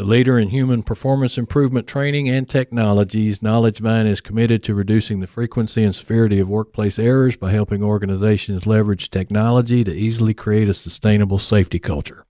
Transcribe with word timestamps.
The 0.00 0.06
leader 0.06 0.38
in 0.38 0.48
human 0.48 0.82
performance 0.82 1.36
improvement 1.36 1.86
training 1.86 2.26
and 2.26 2.48
technologies, 2.48 3.40
KnowledgeVine 3.40 4.06
is 4.06 4.22
committed 4.22 4.62
to 4.62 4.74
reducing 4.74 5.20
the 5.20 5.26
frequency 5.26 5.84
and 5.84 5.94
severity 5.94 6.38
of 6.38 6.48
workplace 6.48 6.98
errors 6.98 7.36
by 7.36 7.52
helping 7.52 7.82
organizations 7.82 8.66
leverage 8.66 9.10
technology 9.10 9.84
to 9.84 9.92
easily 9.92 10.32
create 10.32 10.70
a 10.70 10.72
sustainable 10.72 11.38
safety 11.38 11.78
culture. 11.78 12.24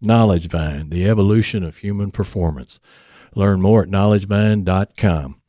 KnowledgeVine, 0.00 0.90
the 0.90 1.08
evolution 1.08 1.64
of 1.64 1.78
human 1.78 2.12
performance. 2.12 2.78
Learn 3.34 3.60
more 3.60 3.82
at 3.82 3.88
knowledgevine.com. 3.88 5.40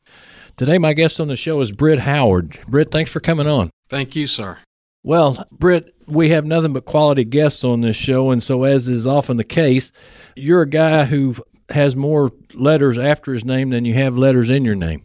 Today, 0.56 0.78
my 0.78 0.94
guest 0.94 1.20
on 1.20 1.28
the 1.28 1.36
show 1.36 1.60
is 1.60 1.70
Britt 1.70 2.00
Howard. 2.00 2.58
Britt, 2.66 2.90
thanks 2.90 3.12
for 3.12 3.20
coming 3.20 3.46
on. 3.46 3.70
Thank 3.88 4.16
you, 4.16 4.26
sir. 4.26 4.58
Well, 5.04 5.46
Britt, 5.52 5.94
we 6.08 6.30
have 6.30 6.44
nothing 6.44 6.72
but 6.72 6.86
quality 6.86 7.24
guests 7.24 7.62
on 7.62 7.82
this 7.82 7.96
show, 7.96 8.32
and 8.32 8.42
so 8.42 8.64
as 8.64 8.88
is 8.88 9.06
often 9.06 9.36
the 9.36 9.44
case, 9.44 9.92
you're 10.34 10.62
a 10.62 10.68
guy 10.68 11.04
who 11.04 11.36
has 11.72 11.96
more 11.96 12.32
letters 12.54 12.98
after 12.98 13.32
his 13.32 13.44
name 13.44 13.70
than 13.70 13.84
you 13.84 13.94
have 13.94 14.16
letters 14.16 14.50
in 14.50 14.64
your 14.64 14.74
name. 14.74 15.04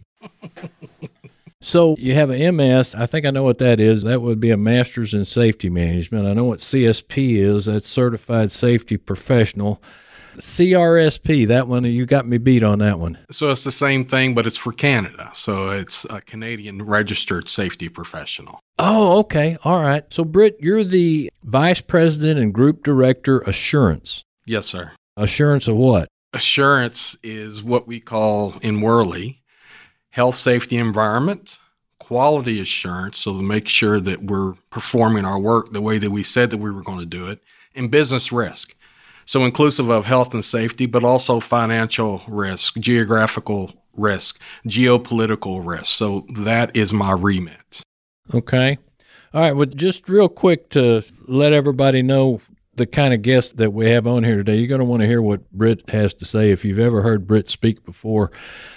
so 1.61 1.95
you 1.97 2.13
have 2.13 2.29
a 2.29 2.51
MS. 2.51 2.95
I 2.95 3.05
think 3.05 3.25
I 3.25 3.31
know 3.31 3.43
what 3.43 3.57
that 3.59 3.79
is. 3.79 4.03
That 4.03 4.21
would 4.21 4.39
be 4.39 4.51
a 4.51 4.57
master's 4.57 5.13
in 5.13 5.25
safety 5.25 5.69
management. 5.69 6.27
I 6.27 6.33
know 6.33 6.45
what 6.45 6.59
CSP 6.59 7.37
is. 7.37 7.65
That's 7.65 7.87
certified 7.87 8.51
safety 8.51 8.97
professional. 8.97 9.81
CRSP, 10.37 11.47
that 11.47 11.67
one, 11.67 11.83
you 11.83 12.05
got 12.05 12.27
me 12.27 12.37
beat 12.37 12.63
on 12.63 12.79
that 12.79 12.99
one. 12.99 13.17
So 13.31 13.49
it's 13.49 13.63
the 13.63 13.71
same 13.71 14.05
thing, 14.05 14.35
but 14.35 14.45
it's 14.45 14.57
for 14.57 14.71
Canada. 14.71 15.31
So 15.33 15.71
it's 15.71 16.05
a 16.05 16.21
Canadian 16.21 16.83
registered 16.83 17.49
safety 17.49 17.89
professional. 17.89 18.59
Oh, 18.77 19.19
okay. 19.19 19.57
All 19.63 19.81
right. 19.81 20.03
So, 20.11 20.23
Britt, 20.23 20.57
you're 20.59 20.83
the 20.83 21.31
vice 21.43 21.81
president 21.81 22.39
and 22.39 22.53
group 22.53 22.83
director 22.83 23.39
assurance. 23.39 24.23
Yes, 24.45 24.67
sir. 24.67 24.91
Assurance 25.15 25.67
of 25.67 25.75
what? 25.75 26.07
Assurance 26.37 27.17
is 27.23 27.63
what 27.63 27.87
we 27.87 27.99
call 27.99 28.53
in 28.61 28.79
Worley 28.81 29.41
health, 30.11 30.35
safety, 30.35 30.77
environment, 30.77 31.57
quality 31.97 32.61
assurance. 32.61 33.17
So 33.17 33.33
to 33.33 33.41
make 33.41 33.67
sure 33.67 33.99
that 33.99 34.21
we're 34.23 34.53
performing 34.69 35.25
our 35.25 35.39
work 35.39 35.73
the 35.73 35.81
way 35.81 35.97
that 35.97 36.11
we 36.11 36.21
said 36.21 36.51
that 36.51 36.59
we 36.59 36.69
were 36.69 36.83
going 36.83 36.99
to 36.99 37.07
do 37.07 37.27
it, 37.27 37.41
and 37.73 37.89
business 37.89 38.31
risk. 38.31 38.75
So 39.25 39.45
inclusive 39.45 39.89
of 39.89 40.05
health 40.05 40.35
and 40.35 40.45
safety, 40.45 40.85
but 40.85 41.03
also 41.03 41.39
financial 41.39 42.21
risk, 42.27 42.77
geographical 42.77 43.73
risk, 43.95 44.39
geopolitical 44.67 45.65
risk. 45.65 45.87
So 45.87 46.27
that 46.35 46.75
is 46.75 46.93
my 46.93 47.13
remit. 47.13 47.81
Okay. 48.31 48.77
All 49.33 49.41
right. 49.41 49.55
Well, 49.55 49.65
just 49.65 50.07
real 50.07 50.29
quick 50.29 50.69
to 50.69 51.01
let 51.27 51.51
everybody 51.51 52.03
know 52.03 52.41
the 52.77 52.85
kind 52.85 53.13
of 53.13 53.21
guest 53.21 53.57
that 53.57 53.73
we 53.73 53.89
have 53.89 54.07
on 54.07 54.23
here 54.23 54.37
today, 54.37 54.55
you're 54.55 54.67
going 54.67 54.79
to 54.79 54.85
want 54.85 55.01
to 55.01 55.07
hear 55.07 55.21
what 55.21 55.51
Britt 55.51 55.89
has 55.89 56.13
to 56.15 56.25
say. 56.25 56.51
If 56.51 56.63
you've 56.63 56.79
ever 56.79 57.01
heard 57.01 57.27
Britt 57.27 57.49
speak 57.49 57.83
before, 57.83 58.31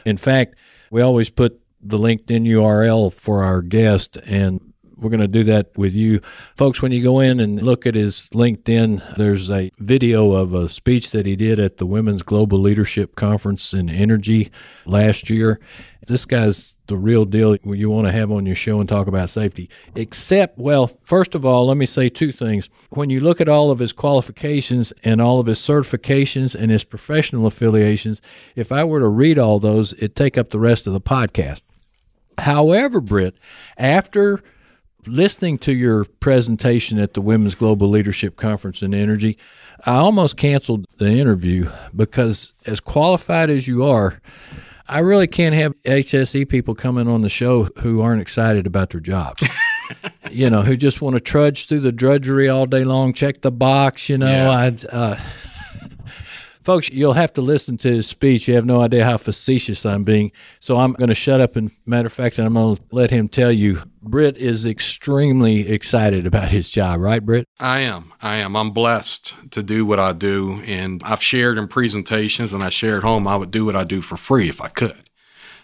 in 0.05 0.17
fact, 0.17 0.57
we 0.91 1.03
always 1.03 1.31
put 1.31 1.61
the 1.83 1.99
LinkedIn 1.99 2.47
URL 2.49 3.13
for 3.13 3.45
our 3.45 3.63
guest, 3.63 4.17
and 4.27 4.70
we're 5.01 5.11
going 5.11 5.21
to 5.21 5.29
do 5.29 5.45
that 5.45 5.77
with 5.77 5.95
you. 5.95 6.21
Folks, 6.55 6.83
when 6.83 6.93
you 6.93 7.03
go 7.03 7.21
in 7.21 7.41
and 7.41 7.63
look 7.63 7.87
at 7.87 7.95
his 7.95 8.29
LinkedIn, 8.35 9.17
there's 9.17 9.51
a 9.51 9.71
video 9.79 10.33
of 10.33 10.55
a 10.55 10.69
speech 10.69 11.11
that 11.13 11.27
he 11.27 11.37
did 11.37 11.59
at 11.59 11.79
the 11.79 11.87
Women's 11.87 12.23
Global 12.23 12.61
Leadership 12.61 13.17
Conference 13.17 13.73
in 13.73 13.89
Energy 13.89 14.51
last 14.85 15.31
year. 15.31 15.59
This 16.07 16.27
guy's 16.27 16.77
the 16.87 16.97
real 16.97 17.25
deal 17.25 17.57
you 17.65 17.89
want 17.89 18.07
to 18.07 18.13
have 18.13 18.31
on 18.31 18.45
your 18.47 18.57
show 18.57 18.81
and 18.81 18.89
talk 18.89 19.07
about 19.07 19.31
safety. 19.31 19.71
Except, 19.95 20.59
well, 20.59 20.91
first 21.03 21.35
of 21.35 21.47
all, 21.47 21.67
let 21.67 21.77
me 21.77 21.87
say 21.87 22.09
two 22.09 22.33
things. 22.33 22.69
When 22.91 23.11
you 23.11 23.21
look 23.21 23.41
at 23.41 23.49
all 23.49 23.71
of 23.71 23.79
his 23.79 23.93
qualifications 23.93 24.93
and 25.05 25.21
all 25.21 25.41
of 25.41 25.47
his 25.47 25.61
certifications 25.61 26.55
and 26.55 26.71
his 26.71 26.85
professional 26.85 27.47
affiliations, 27.47 28.21
if 28.57 28.73
I 28.73 28.85
were 28.85 29.01
to 29.01 29.09
read 29.09 29.39
all 29.39 29.61
those, 29.61 29.93
it'd 29.95 30.17
take 30.17 30.37
up 30.37 30.51
the 30.51 30.59
rest 30.59 30.87
of 30.87 30.93
the 30.93 31.01
podcast. 31.01 31.63
However, 32.39 33.01
Britt, 33.01 33.35
after 33.77 34.43
listening 35.07 35.59
to 35.59 35.73
your 35.73 36.05
presentation 36.05 36.99
at 36.99 37.15
the 37.15 37.21
Women's 37.21 37.55
Global 37.55 37.89
Leadership 37.89 38.37
Conference 38.37 38.83
in 38.83 38.95
Energy, 38.95 39.39
I 39.87 39.97
almost 39.97 40.37
canceled 40.37 40.87
the 40.99 41.11
interview 41.11 41.71
because, 41.95 42.55
as 42.67 42.81
qualified 42.81 43.51
as 43.51 43.67
you 43.67 43.85
are, 43.85 44.21
I 44.89 44.99
really 44.99 45.27
can't 45.27 45.55
have 45.55 45.81
HSE 45.85 46.49
people 46.49 46.75
coming 46.75 47.09
on 47.09 47.23
the 47.23 47.29
show 47.29 47.69
who 47.79 48.03
aren't 48.03 48.21
excited 48.21 48.67
about 48.67 48.91
their 48.91 49.01
jobs. 49.01 49.43
you 50.31 50.51
know, 50.51 50.63
who 50.63 50.77
just 50.77 51.01
want 51.01 51.15
to 51.15 51.21
trudge 51.21 51.67
through 51.67 51.81
the 51.81 51.93
drudgery 51.93 52.49
all 52.49 52.67
day 52.67 52.85
long, 52.85 53.13
check 53.13 53.41
the 53.41 53.53
box. 53.53 54.09
You 54.09 54.19
know, 54.19 54.27
yeah. 54.27 54.51
I. 54.51 54.97
Uh, 54.97 55.21
folks, 56.71 56.89
you'll 56.89 57.15
have 57.15 57.33
to 57.33 57.41
listen 57.43 57.77
to 57.77 57.97
his 57.97 58.07
speech. 58.07 58.47
You 58.47 58.55
have 58.55 58.65
no 58.65 58.81
idea 58.81 59.05
how 59.05 59.17
facetious 59.17 59.85
I'm 59.85 60.05
being. 60.05 60.31
So 60.61 60.77
I'm 60.77 60.93
going 60.93 61.09
to 61.09 61.17
shut 61.17 61.41
up. 61.41 61.57
And 61.57 61.73
matter 61.85 62.07
of 62.07 62.13
fact, 62.13 62.39
I'm 62.39 62.55
going 62.55 62.77
to 62.77 62.83
let 62.93 63.11
him 63.11 63.29
tell 63.29 63.51
you. 63.51 63.83
Britt 64.01 64.37
is 64.37 64.65
extremely 64.65 65.69
excited 65.69 66.27
about 66.27 66.51
his 66.51 66.71
job, 66.71 67.01
right, 67.01 67.27
Britt? 67.27 67.45
I 67.59 67.81
am. 67.81 68.13
I 68.23 68.37
am. 68.37 68.55
I'm 68.57 68.71
blessed 68.71 69.35
to 69.51 69.65
do 69.65 69.85
what 69.85 69.99
I 69.99 70.13
do. 70.13 70.63
And 70.65 71.03
I've 71.05 71.21
shared 71.21 71.59
in 71.59 71.67
presentations 71.67 72.55
and 72.55 72.63
I 72.63 72.69
share 72.69 72.99
at 72.99 73.03
home, 73.03 73.27
I 73.27 73.35
would 73.35 73.51
do 73.51 73.65
what 73.65 73.75
I 73.75 73.83
do 73.83 74.01
for 74.01 74.17
free 74.17 74.49
if 74.49 74.61
I 74.61 74.69
could. 74.69 75.11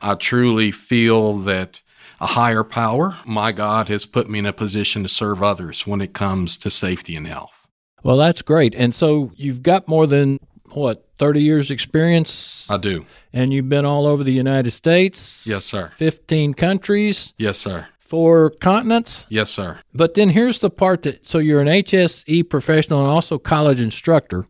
I 0.03 0.17
truly 0.17 0.73
feel 0.73 1.35
that 1.39 1.83
a 2.21 2.27
higher 2.27 2.65
power, 2.65 3.19
my 3.25 3.53
God, 3.53 3.89
has 3.89 4.07
put 4.07 4.29
me 4.29 4.41
in 4.41 4.47
a 4.47 4.53
position 4.53 5.05
to 5.05 5.09
serve 5.09 5.41
others 5.41 5.87
when 5.87 6.01
it 6.01 6.15
comes 6.15 6.59
to 6.59 6.69
safety 6.69 7.15
and 7.15 7.29
health. 7.29 7.69
Well, 8.03 8.17
that's 8.17 8.43
great. 8.43 8.75
And 8.75 8.93
so 8.93 9.31
you've 9.37 9.63
got 9.63 9.87
more 9.87 10.09
than 10.09 10.41
what 10.77 11.07
30 11.19 11.41
years 11.41 11.71
experience? 11.71 12.71
I 12.71 12.77
do. 12.77 13.07
And 13.33 13.51
you've 13.51 13.69
been 13.69 13.87
all 13.87 14.07
over 14.07 14.23
the 14.23 14.33
united 14.33 14.73
states? 14.73 15.47
Yes 15.47 15.65
sir. 15.65 15.91
15 15.97 16.53
countries? 16.53 17.33
Yes 17.39 17.59
sir. 17.59 17.89
Four 17.99 18.51
continents? 18.51 19.27
Yes 19.31 19.51
sir. 19.51 19.79
But 19.95 20.15
then 20.15 20.31
here's 20.31 20.59
the 20.59 20.69
part 20.69 21.03
that 21.05 21.27
so 21.27 21.39
you're 21.39 21.63
an 21.63 21.69
hse 21.69 22.49
professional 22.49 23.01
and 23.01 23.09
also 23.09 23.39
college 23.39 23.81
instructor. 23.81 24.47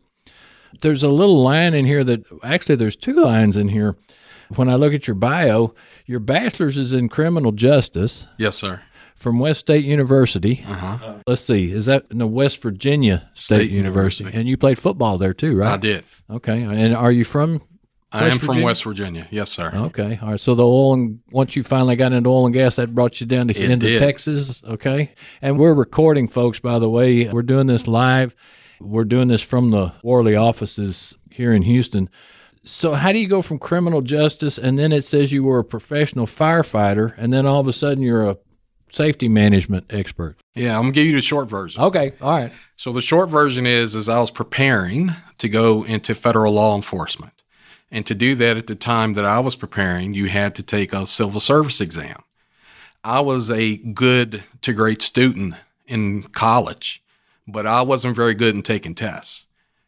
There's 0.81 1.01
a 1.01 1.09
little 1.09 1.41
line 1.41 1.73
in 1.73 1.85
here 1.85 2.03
that 2.03 2.25
actually 2.43 2.75
there's 2.75 2.97
two 2.97 3.13
lines 3.13 3.55
in 3.55 3.69
here. 3.69 3.95
When 4.55 4.69
i 4.69 4.75
look 4.75 4.93
at 4.93 5.07
your 5.07 5.15
bio 5.15 5.73
your 6.05 6.19
bachelor's 6.19 6.77
is 6.77 6.91
in 6.91 7.07
criminal 7.07 7.53
justice. 7.53 8.27
Yes 8.37 8.57
sir 8.57 8.81
from 9.17 9.39
West 9.39 9.61
State 9.61 9.83
University. 9.83 10.63
Uh-huh. 10.65 11.15
Let's 11.27 11.41
see, 11.41 11.71
is 11.71 11.87
that 11.87 12.05
in 12.09 12.19
the 12.19 12.27
West 12.27 12.61
Virginia 12.61 13.29
State, 13.33 13.55
State 13.55 13.71
University. 13.71 14.23
University? 14.23 14.39
And 14.39 14.47
you 14.47 14.57
played 14.57 14.79
football 14.79 15.17
there 15.17 15.33
too, 15.33 15.57
right? 15.57 15.73
I 15.73 15.77
did. 15.77 16.05
Okay, 16.29 16.61
and 16.61 16.95
are 16.95 17.11
you 17.11 17.25
from? 17.25 17.61
I 18.11 18.25
am 18.25 18.37
Virginia? 18.37 18.45
from 18.45 18.61
West 18.61 18.83
Virginia. 18.85 19.27
Yes, 19.31 19.51
sir. 19.51 19.69
Okay. 19.73 20.17
All 20.21 20.31
right. 20.31 20.39
So 20.39 20.55
the 20.55 20.65
oil 20.65 20.93
and 20.93 21.19
once 21.29 21.57
you 21.57 21.63
finally 21.63 21.97
got 21.97 22.13
into 22.13 22.29
oil 22.29 22.45
and 22.45 22.53
gas, 22.53 22.77
that 22.77 22.95
brought 22.95 23.19
you 23.19 23.27
down 23.27 23.49
to 23.49 23.57
it 23.57 23.69
into 23.69 23.85
did. 23.85 23.99
Texas. 23.99 24.63
Okay. 24.63 25.13
And 25.41 25.59
we're 25.59 25.73
recording, 25.73 26.29
folks. 26.29 26.57
By 26.57 26.79
the 26.79 26.89
way, 26.89 27.27
we're 27.27 27.41
doing 27.41 27.67
this 27.67 27.85
live. 27.85 28.33
We're 28.79 29.03
doing 29.03 29.27
this 29.27 29.41
from 29.41 29.71
the 29.71 29.91
Worley 30.03 30.37
offices 30.37 31.15
here 31.29 31.51
in 31.51 31.63
Houston. 31.63 32.09
So 32.63 32.93
how 32.93 33.11
do 33.11 33.19
you 33.19 33.27
go 33.27 33.41
from 33.41 33.59
criminal 33.59 34.01
justice 34.01 34.57
and 34.57 34.79
then 34.79 34.91
it 34.91 35.03
says 35.03 35.31
you 35.31 35.43
were 35.43 35.59
a 35.59 35.63
professional 35.63 36.27
firefighter 36.27 37.13
and 37.17 37.33
then 37.33 37.45
all 37.45 37.59
of 37.59 37.67
a 37.67 37.73
sudden 37.73 38.03
you're 38.03 38.29
a 38.29 38.37
safety 38.89 39.27
management 39.27 39.85
expert? 39.89 40.37
Yeah, 40.55 40.75
I'm 40.75 40.83
gonna 40.83 40.93
give 40.93 41.07
you 41.07 41.15
the 41.15 41.21
short 41.21 41.49
version. 41.49 41.81
Okay, 41.81 42.13
all 42.21 42.37
right. 42.37 42.51
So 42.75 42.91
the 42.91 43.01
short 43.01 43.29
version 43.29 43.65
is 43.65 43.95
is 43.95 44.09
I 44.09 44.19
was 44.19 44.31
preparing 44.31 45.15
to 45.37 45.49
go 45.49 45.83
into 45.83 46.15
federal 46.15 46.53
law 46.53 46.75
enforcement. 46.75 47.43
And 47.89 48.05
to 48.05 48.15
do 48.15 48.35
that 48.35 48.57
at 48.57 48.67
the 48.67 48.75
time 48.75 49.13
that 49.13 49.23
I 49.23 49.39
was 49.39 49.55
preparing, 49.55 50.13
you 50.13 50.27
had 50.27 50.55
to 50.55 50.63
take 50.63 50.91
a 50.91 51.07
civil 51.07 51.39
service 51.39 51.79
exam. 51.79 52.21
I 53.03 53.21
was 53.21 53.49
a 53.49 53.77
good 53.77 54.43
to 54.61 54.73
great 54.73 55.01
student 55.01 55.55
in 55.87 56.23
college, 56.23 57.01
but 57.47 57.65
I 57.65 57.81
wasn't 57.81 58.15
very 58.15 58.33
good 58.33 58.55
in 58.55 58.61
taking 58.61 58.95
tests. 58.95 59.45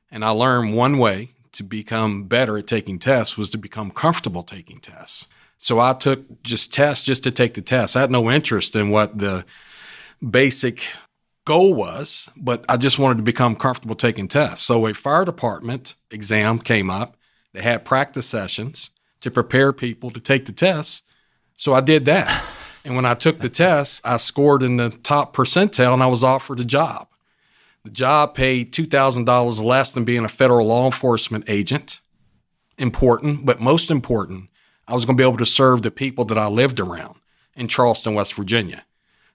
And 0.09 0.23
I 0.23 0.29
learned 0.29 0.73
one 0.73 0.97
way 0.97 1.31
to 1.51 1.63
become 1.63 2.23
better 2.23 2.57
at 2.57 2.67
taking 2.67 2.99
tests 2.99 3.37
was 3.37 3.49
to 3.49 3.57
become 3.57 3.91
comfortable 3.91 4.43
taking 4.43 4.79
tests. 4.79 5.27
So 5.59 5.79
I 5.79 5.93
took 5.93 6.41
just 6.41 6.73
tests 6.73 7.03
just 7.03 7.23
to 7.23 7.31
take 7.31 7.53
the 7.53 7.61
test. 7.61 7.95
I 7.95 8.01
had 8.01 8.11
no 8.11 8.31
interest 8.31 8.75
in 8.75 8.89
what 8.89 9.19
the 9.19 9.45
basic 10.27 10.87
goal 11.45 11.73
was, 11.73 12.29
but 12.37 12.63
I 12.69 12.77
just 12.77 12.97
wanted 12.97 13.17
to 13.17 13.23
become 13.23 13.55
comfortable 13.55 13.95
taking 13.95 14.27
tests. 14.27 14.65
So 14.65 14.87
a 14.87 14.93
fire 14.93 15.25
department 15.25 15.95
exam 16.11 16.59
came 16.59 16.89
up 16.89 17.17
They 17.53 17.61
had 17.61 17.85
practice 17.85 18.25
sessions 18.25 18.91
to 19.21 19.29
prepare 19.29 19.73
people 19.73 20.11
to 20.11 20.19
take 20.19 20.45
the 20.45 20.53
tests. 20.53 21.01
So 21.57 21.73
I 21.73 21.81
did 21.81 22.05
that. 22.05 22.45
And 22.85 22.95
when 22.95 23.05
I 23.05 23.13
took 23.13 23.39
the 23.39 23.49
test, 23.49 24.01
I 24.05 24.17
scored 24.17 24.63
in 24.63 24.77
the 24.77 24.91
top 24.91 25.35
percentile 25.35 25.93
and 25.93 26.03
I 26.03 26.07
was 26.07 26.23
offered 26.23 26.59
a 26.61 26.65
job. 26.65 27.07
The 27.83 27.89
job 27.89 28.33
paid 28.33 28.71
$2,000 28.71 29.63
less 29.63 29.91
than 29.91 30.05
being 30.05 30.23
a 30.23 30.29
federal 30.29 30.67
law 30.67 30.85
enforcement 30.85 31.45
agent. 31.47 31.99
Important, 32.77 33.45
but 33.45 33.59
most 33.59 33.91
important, 33.91 34.48
I 34.89 34.93
was 34.93 35.05
going 35.05 35.15
to 35.15 35.21
be 35.21 35.27
able 35.27 35.37
to 35.37 35.45
serve 35.45 35.83
the 35.83 35.91
people 35.91 36.25
that 36.25 36.37
I 36.37 36.47
lived 36.47 36.79
around 36.79 37.19
in 37.55 37.67
Charleston, 37.67 38.15
West 38.15 38.33
Virginia. 38.33 38.85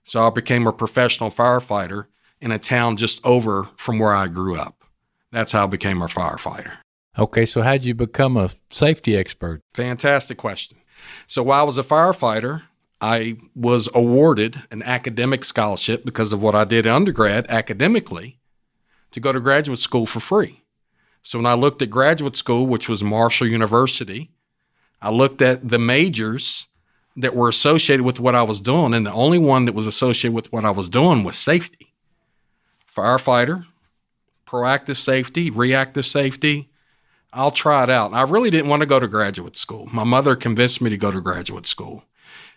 So 0.03 0.27
I 0.27 0.31
became 0.31 0.67
a 0.67 0.73
professional 0.73 1.31
firefighter 1.31 2.07
in 2.41 2.51
a 2.51 2.59
town 2.59 2.97
just 2.97 3.25
over 3.25 3.69
from 3.77 4.01
where 4.01 4.13
I 4.13 4.27
grew 4.27 4.59
up. 4.59 4.83
That's 5.31 5.53
how 5.53 5.65
I 5.65 5.67
became 5.69 6.03
a 6.03 6.07
firefighter. 6.07 6.79
Okay, 7.17 7.47
so 7.47 7.63
how'd 7.63 7.85
you 7.85 7.95
become 7.95 8.37
a 8.37 8.51
safety 8.69 9.17
expert? 9.17 9.61
Fantastic 9.75 10.39
question. 10.39 10.79
So 11.29 11.45
while 11.45 11.61
I 11.61 11.65
was 11.65 11.79
a 11.79 11.85
firefighter, 11.85 12.63
I 13.01 13.37
was 13.55 13.89
awarded 13.95 14.61
an 14.73 14.83
academic 14.83 15.45
scholarship 15.45 16.05
because 16.05 16.33
of 16.33 16.43
what 16.43 16.57
I 16.57 16.65
did 16.65 16.85
undergrad 16.85 17.47
academically 17.49 18.41
to 19.13 19.21
go 19.21 19.31
to 19.31 19.39
graduate 19.39 19.79
school 19.79 20.07
for 20.07 20.19
free. 20.19 20.65
So 21.23 21.39
when 21.39 21.47
I 21.47 21.55
looked 21.55 21.81
at 21.81 21.91
graduate 21.91 22.35
school, 22.35 22.67
which 22.67 22.89
was 22.89 23.05
Marshall 23.05 23.47
University, 23.47 24.33
I 25.05 25.11
looked 25.11 25.43
at 25.43 25.69
the 25.69 25.79
majors 25.79 26.67
that 27.15 27.37
were 27.37 27.51
associated 27.51 28.05
with 28.05 28.19
what 28.19 28.35
I 28.35 28.43
was 28.43 28.59
doing, 28.59 28.95
and 28.95 29.05
the 29.05 29.13
only 29.13 29.37
one 29.37 29.67
that 29.67 29.75
was 29.75 29.87
associated 29.87 30.35
with 30.35 30.51
what 30.51 30.65
I 30.65 30.71
was 30.71 30.89
doing 30.89 31.25
was 31.25 31.37
safety. 31.37 31.93
Firefighter, 32.91 33.67
proactive 34.47 34.97
safety, 34.97 35.51
reactive 35.51 36.07
safety. 36.07 36.71
I'll 37.35 37.51
try 37.51 37.83
it 37.83 37.91
out. 37.91 38.15
I 38.15 38.23
really 38.23 38.49
didn't 38.49 38.71
want 38.71 38.81
to 38.81 38.87
go 38.87 38.99
to 38.99 39.07
graduate 39.07 39.59
school. 39.59 39.91
My 39.93 40.05
mother 40.05 40.35
convinced 40.37 40.81
me 40.81 40.89
to 40.89 40.97
go 40.97 41.11
to 41.11 41.21
graduate 41.21 41.67
school. 41.67 42.05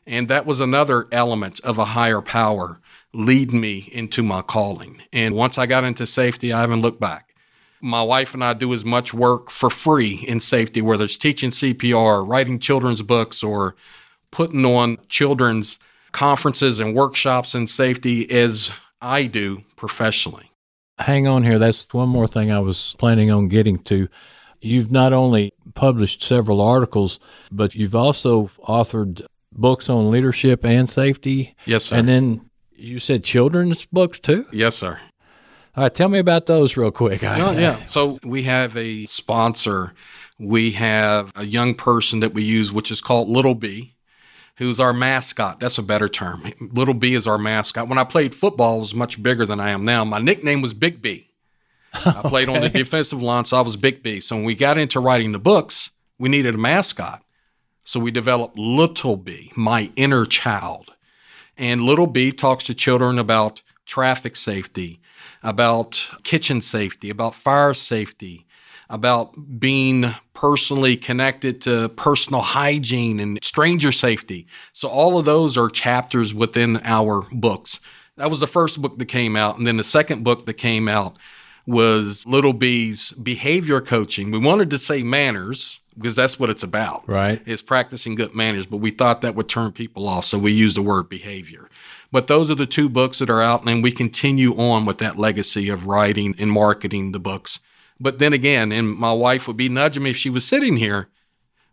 And 0.05 0.29
that 0.29 0.45
was 0.45 0.61
another 0.61 1.09
element 1.11 1.59
of 1.65 1.77
a 1.77 1.85
higher 1.85 2.21
power 2.21 2.79
lead 3.13 3.51
me 3.51 3.89
into 3.91 4.23
my 4.23 4.41
calling. 4.41 5.01
And 5.11 5.35
once 5.35 5.57
I 5.57 5.65
got 5.65 5.83
into 5.83 6.07
safety, 6.07 6.53
I 6.53 6.61
haven't 6.61 6.81
looked 6.81 7.01
back. 7.01 7.26
My 7.81 8.01
wife 8.01 8.33
and 8.33 8.43
I 8.43 8.53
do 8.53 8.73
as 8.73 8.83
much 8.83 9.13
work 9.13 9.49
for 9.49 9.69
free 9.69 10.25
in 10.27 10.39
safety, 10.39 10.81
whether 10.81 11.05
it's 11.05 11.17
teaching 11.17 11.51
CPR, 11.51 12.27
writing 12.27 12.59
children's 12.59 13.01
books, 13.01 13.43
or 13.43 13.75
putting 14.31 14.65
on 14.65 14.97
children's 15.09 15.79
conferences 16.11 16.79
and 16.79 16.95
workshops 16.95 17.53
in 17.53 17.67
safety 17.67 18.29
as 18.31 18.71
I 19.01 19.25
do 19.25 19.63
professionally. 19.75 20.51
Hang 20.97 21.27
on 21.27 21.43
here. 21.43 21.59
That's 21.59 21.93
one 21.93 22.09
more 22.09 22.27
thing 22.27 22.51
I 22.51 22.59
was 22.59 22.95
planning 22.97 23.29
on 23.29 23.47
getting 23.47 23.77
to. 23.83 24.07
You've 24.59 24.91
not 24.91 25.13
only 25.13 25.53
published 25.75 26.23
several 26.23 26.61
articles, 26.61 27.19
but 27.51 27.75
you've 27.75 27.95
also 27.95 28.49
authored 28.67 29.23
books 29.51 29.89
on 29.89 30.09
leadership 30.09 30.65
and 30.65 30.89
safety. 30.89 31.55
Yes, 31.65 31.85
sir. 31.85 31.97
And 31.97 32.07
then 32.07 32.49
you 32.75 32.97
said 32.97 33.23
children's 33.23 33.85
books 33.85 34.19
too? 34.19 34.47
Yes, 34.51 34.75
sir. 34.75 34.99
All 35.77 35.83
right, 35.83 35.93
tell 35.93 36.09
me 36.09 36.17
about 36.17 36.47
those 36.47 36.75
real 36.75 36.89
quick. 36.89 37.23
Oh, 37.23 37.51
yeah. 37.51 37.85
So 37.85 38.17
we 38.23 38.43
have 38.43 38.75
a 38.75 39.05
sponsor. 39.05 39.93
We 40.39 40.71
have 40.71 41.31
a 41.35 41.45
young 41.45 41.75
person 41.75 42.19
that 42.21 42.33
we 42.33 42.41
use, 42.41 42.73
which 42.73 42.89
is 42.89 42.99
called 42.99 43.29
Little 43.29 43.53
B, 43.53 43.93
who's 44.55 44.79
our 44.79 44.91
mascot. 44.91 45.59
That's 45.59 45.77
a 45.77 45.83
better 45.83 46.09
term. 46.09 46.51
Little 46.59 46.95
B 46.95 47.13
is 47.13 47.27
our 47.27 47.37
mascot. 47.37 47.87
When 47.87 47.99
I 47.99 48.05
played 48.05 48.33
football, 48.33 48.77
I 48.77 48.79
was 48.79 48.95
much 48.95 49.21
bigger 49.21 49.45
than 49.45 49.59
I 49.59 49.69
am 49.69 49.85
now. 49.85 50.03
My 50.03 50.17
nickname 50.17 50.63
was 50.63 50.73
Big 50.73 50.99
B. 50.99 51.29
I 51.93 52.21
played 52.25 52.49
okay. 52.49 52.55
on 52.55 52.63
the 52.63 52.69
defensive 52.69 53.21
line, 53.21 53.45
so 53.45 53.57
I 53.57 53.61
was 53.61 53.77
Big 53.77 54.01
B. 54.01 54.19
So 54.19 54.35
when 54.35 54.45
we 54.45 54.55
got 54.55 54.79
into 54.79 54.99
writing 54.99 55.31
the 55.31 55.37
books, 55.37 55.91
we 56.17 56.27
needed 56.27 56.55
a 56.55 56.57
mascot. 56.57 57.23
So 57.83 57.99
we 57.99 58.09
developed 58.09 58.57
Little 58.57 59.15
B, 59.15 59.51
my 59.55 59.91
inner 59.95 60.25
child. 60.25 60.95
And 61.55 61.83
Little 61.83 62.07
B 62.07 62.31
talks 62.31 62.63
to 62.63 62.73
children 62.73 63.19
about 63.19 63.61
traffic 63.85 64.35
safety, 64.35 65.01
about 65.43 66.05
kitchen 66.23 66.61
safety, 66.61 67.09
about 67.09 67.35
fire 67.35 67.73
safety, 67.73 68.45
about 68.89 69.59
being 69.59 70.15
personally 70.33 70.95
connected 70.95 71.61
to 71.61 71.89
personal 71.89 72.41
hygiene 72.41 73.19
and 73.19 73.39
stranger 73.43 73.91
safety. 73.91 74.47
So 74.73 74.87
all 74.87 75.17
of 75.17 75.25
those 75.25 75.57
are 75.57 75.69
chapters 75.69 76.33
within 76.33 76.79
our 76.83 77.25
books. 77.31 77.79
That 78.15 78.29
was 78.29 78.39
the 78.39 78.47
first 78.47 78.81
book 78.81 78.97
that 78.97 79.05
came 79.05 79.35
out. 79.35 79.57
And 79.57 79.67
then 79.67 79.77
the 79.77 79.83
second 79.83 80.23
book 80.23 80.45
that 80.45 80.55
came 80.55 80.87
out 80.87 81.17
was 81.65 82.25
Little 82.25 82.53
B's 82.53 83.11
behavior 83.11 83.81
coaching. 83.81 84.31
We 84.31 84.39
wanted 84.39 84.69
to 84.69 84.77
say 84.77 85.03
manners 85.03 85.81
because 85.97 86.15
that's 86.15 86.39
what 86.39 86.49
it's 86.49 86.63
about. 86.63 87.07
Right. 87.07 87.41
Is 87.45 87.61
practicing 87.61 88.15
good 88.15 88.33
manners, 88.33 88.65
but 88.65 88.77
we 88.77 88.91
thought 88.91 89.21
that 89.21 89.35
would 89.35 89.49
turn 89.49 89.71
people 89.71 90.07
off, 90.07 90.25
so 90.25 90.37
we 90.37 90.51
used 90.51 90.77
the 90.77 90.81
word 90.81 91.09
behavior. 91.09 91.69
But 92.11 92.27
those 92.27 92.49
are 92.49 92.55
the 92.55 92.65
two 92.65 92.89
books 92.89 93.19
that 93.19 93.29
are 93.29 93.41
out, 93.41 93.67
and 93.67 93.83
we 93.83 93.91
continue 93.91 94.55
on 94.55 94.85
with 94.85 94.97
that 94.99 95.19
legacy 95.19 95.69
of 95.69 95.87
writing 95.87 96.35
and 96.37 96.51
marketing 96.51 97.11
the 97.11 97.19
books. 97.19 97.59
But 97.99 98.19
then 98.19 98.33
again, 98.33 98.71
and 98.71 98.95
my 98.95 99.11
wife 99.11 99.47
would 99.47 99.57
be 99.57 99.69
nudging 99.69 100.03
me 100.03 100.11
if 100.11 100.17
she 100.17 100.29
was 100.29 100.45
sitting 100.45 100.77
here. 100.77 101.09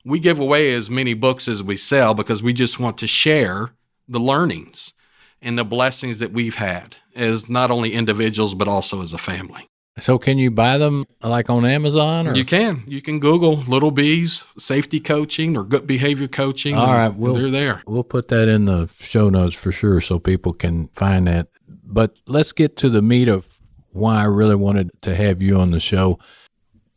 We 0.05 0.19
give 0.19 0.39
away 0.39 0.73
as 0.75 0.91
many 0.91 1.15
books 1.15 1.49
as 1.49 1.63
we 1.63 1.77
sell 1.77 2.15
because 2.15 2.43
we 2.43 2.53
just 2.53 2.81
want 2.81 2.99
to 2.99 3.07
share 3.07 3.71
the 4.09 4.21
learnings 4.21 4.93
and 5.41 5.59
the 5.59 5.65
blessings 5.65 6.19
that 6.19 6.33
we've 6.33 6.57
had 6.57 6.97
as 7.15 7.49
not 7.49 7.71
only 7.71 7.93
individuals, 7.93 8.55
but 8.55 8.69
also 8.69 9.03
as 9.03 9.13
a 9.13 9.19
family. 9.19 9.69
So 9.99 10.19
can 10.19 10.39
you 10.39 10.51
buy 10.51 10.79
them 10.79 11.05
like 11.23 11.49
on 11.49 11.65
Amazon? 11.65 12.29
Or? 12.29 12.35
You 12.35 12.45
can. 12.45 12.83
You 12.87 13.01
can 13.01 13.21
Google 13.21 13.59
Little 13.59 13.93
B's 13.93 14.45
safety 14.59 14.99
coaching 14.99 15.57
or 15.57 15.63
good 15.63 15.87
behavior 15.87 16.27
coaching. 16.27 16.75
All 16.75 16.93
right, 16.93 17.15
we'll, 17.15 17.35
they're 17.35 17.51
there. 17.51 17.83
We'll 17.87 18.03
put 18.03 18.29
that 18.29 18.49
in 18.49 18.65
the 18.65 18.89
show 18.99 19.29
notes 19.29 19.55
for 19.55 19.71
sure, 19.71 20.01
so 20.01 20.19
people 20.19 20.53
can 20.53 20.89
find 20.89 21.29
that. 21.29 21.49
But 21.69 22.21
let's 22.27 22.53
get 22.53 22.77
to 22.79 22.89
the 22.91 23.03
meat 23.03 23.29
of 23.29 23.47
why 23.93 24.17
I 24.17 24.25
really 24.25 24.57
wanted 24.57 24.91
to 25.03 25.15
have 25.15 25.41
you 25.41 25.59
on 25.61 25.71
the 25.71 25.81
show. 25.81 26.19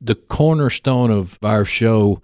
The 0.01 0.15
cornerstone 0.15 1.11
of 1.11 1.37
our 1.43 1.65
show 1.65 2.21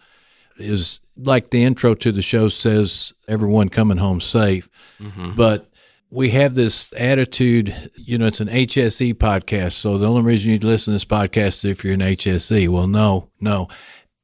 is 0.58 1.02
like 1.16 1.52
the 1.52 1.64
intro 1.64 1.94
to 1.96 2.12
the 2.12 2.22
show 2.24 2.48
says, 2.48 3.14
everyone 3.28 3.70
coming 3.70 3.98
home 3.98 4.22
safe. 4.22 4.70
Mm-hmm. 5.00 5.36
But 5.36 5.70
we 6.14 6.30
have 6.30 6.54
this 6.54 6.94
attitude, 6.96 7.92
you 7.96 8.20
know, 8.20 8.28
it's 8.28 8.40
an 8.40 8.48
HSE 8.48 9.16
podcast. 9.16 9.74
So 9.74 9.98
the 9.98 10.08
only 10.08 10.22
reason 10.22 10.52
you'd 10.52 10.64
listen 10.64 10.92
to 10.92 10.96
this 10.96 11.06
podcast 11.06 11.48
is 11.48 11.66
if 11.66 11.84
you're 11.84 11.96
an 11.96 12.02
HSE. 12.02 12.70
Well, 12.70 12.86
no, 12.86 13.30
no. 13.42 13.68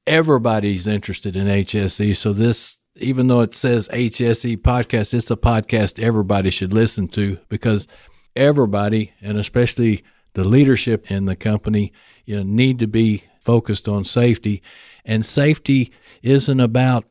Everybody's 0.06 0.86
interested 0.86 1.36
in 1.36 1.48
HSE. 1.48 2.16
So 2.16 2.32
this, 2.32 2.78
even 2.96 3.26
though 3.26 3.42
it 3.42 3.56
says 3.56 3.90
HSE 3.90 4.58
podcast, 4.58 5.16
it's 5.16 5.32
a 5.32 5.36
podcast 5.36 5.98
everybody 5.98 6.52
should 6.52 6.74
listen 6.74 7.08
to 7.10 7.40
because 7.50 7.88
everybody, 8.36 9.14
and 9.20 9.40
especially 9.40 10.04
the 10.34 10.44
leadership 10.44 11.10
in 11.10 11.26
the 11.26 11.36
company, 11.36 11.92
you 12.24 12.36
know, 12.36 12.44
need 12.44 12.78
to 12.80 12.88
be 12.88 13.24
focused 13.42 13.90
on 13.90 14.06
safety. 14.06 14.62
And 15.06 15.26
safety 15.26 15.92
isn't 16.22 16.60
about 16.60 17.06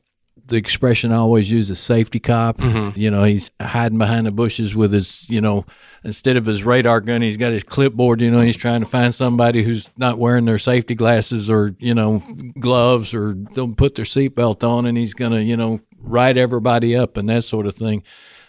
the 0.49 0.57
expression 0.57 1.12
I 1.12 1.17
always 1.17 1.50
use 1.50 1.71
is 1.71 1.78
safety 1.78 2.19
cop. 2.19 2.59
Mm-hmm. 2.59 2.99
You 2.99 3.11
know, 3.11 3.25
he's 3.25 3.50
hiding 3.61 3.99
behind 3.99 4.26
the 4.26 4.31
bushes 4.31 4.75
with 4.75 4.93
his, 4.93 5.28
you 5.28 5.40
know, 5.40 5.64
instead 6.02 6.37
of 6.37 6.47
his 6.47 6.64
radar 6.64 7.00
gun, 7.00 7.23
he's 7.23 7.37
got 7.37 7.52
his 7.52 7.62
clipboard. 7.62 8.21
You 8.21 8.31
know, 8.31 8.40
he's 8.40 8.57
trying 8.57 8.81
to 8.81 8.87
find 8.87 9.14
somebody 9.14 9.62
who's 9.62 9.88
not 9.97 10.19
wearing 10.19 10.47
their 10.47 10.59
safety 10.59 10.95
glasses 10.95 11.50
or, 11.50 11.76
you 11.78 11.95
know, 11.95 12.23
gloves 12.59 13.14
or 13.14 13.35
don't 13.35 13.76
put 13.76 13.95
their 13.95 14.05
seatbelt 14.05 14.67
on 14.67 14.87
and 14.87 14.97
he's 14.97 15.14
going 15.14 15.33
to, 15.33 15.43
you 15.43 15.57
know, 15.57 15.81
write 16.00 16.37
everybody 16.37 16.97
up 16.97 17.17
and 17.17 17.28
that 17.28 17.45
sort 17.45 17.67
of 17.67 17.75
thing. 17.75 18.02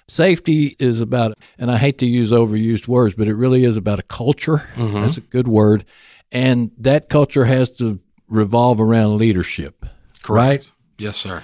Safety 0.08 0.75
is 0.79 1.01
about, 1.01 1.38
and 1.60 1.70
I 1.70 1.77
hate 1.77 2.00
to 2.00 2.08
use 2.08 2.32
overused 2.32 2.88
words, 2.88 3.13
but 3.13 3.27
it 3.27 3.36
really 3.36 3.63
is 3.63 3.77
about 3.77 4.00
a 4.00 4.03
culture. 4.03 4.68
Mm-hmm. 4.75 5.01
That's 5.01 5.18
a 5.18 5.22
good 5.22 5.48
word. 5.48 5.86
And 6.32 6.72
that 6.79 7.10
culture 7.10 7.46
has 7.46 7.70
to 7.72 8.00
revolve 8.27 8.79
around 8.79 9.18
leadership. 9.18 9.86
Correct. 10.24 10.65
Right? 10.65 10.72
Yes, 10.98 11.18
sir 11.18 11.44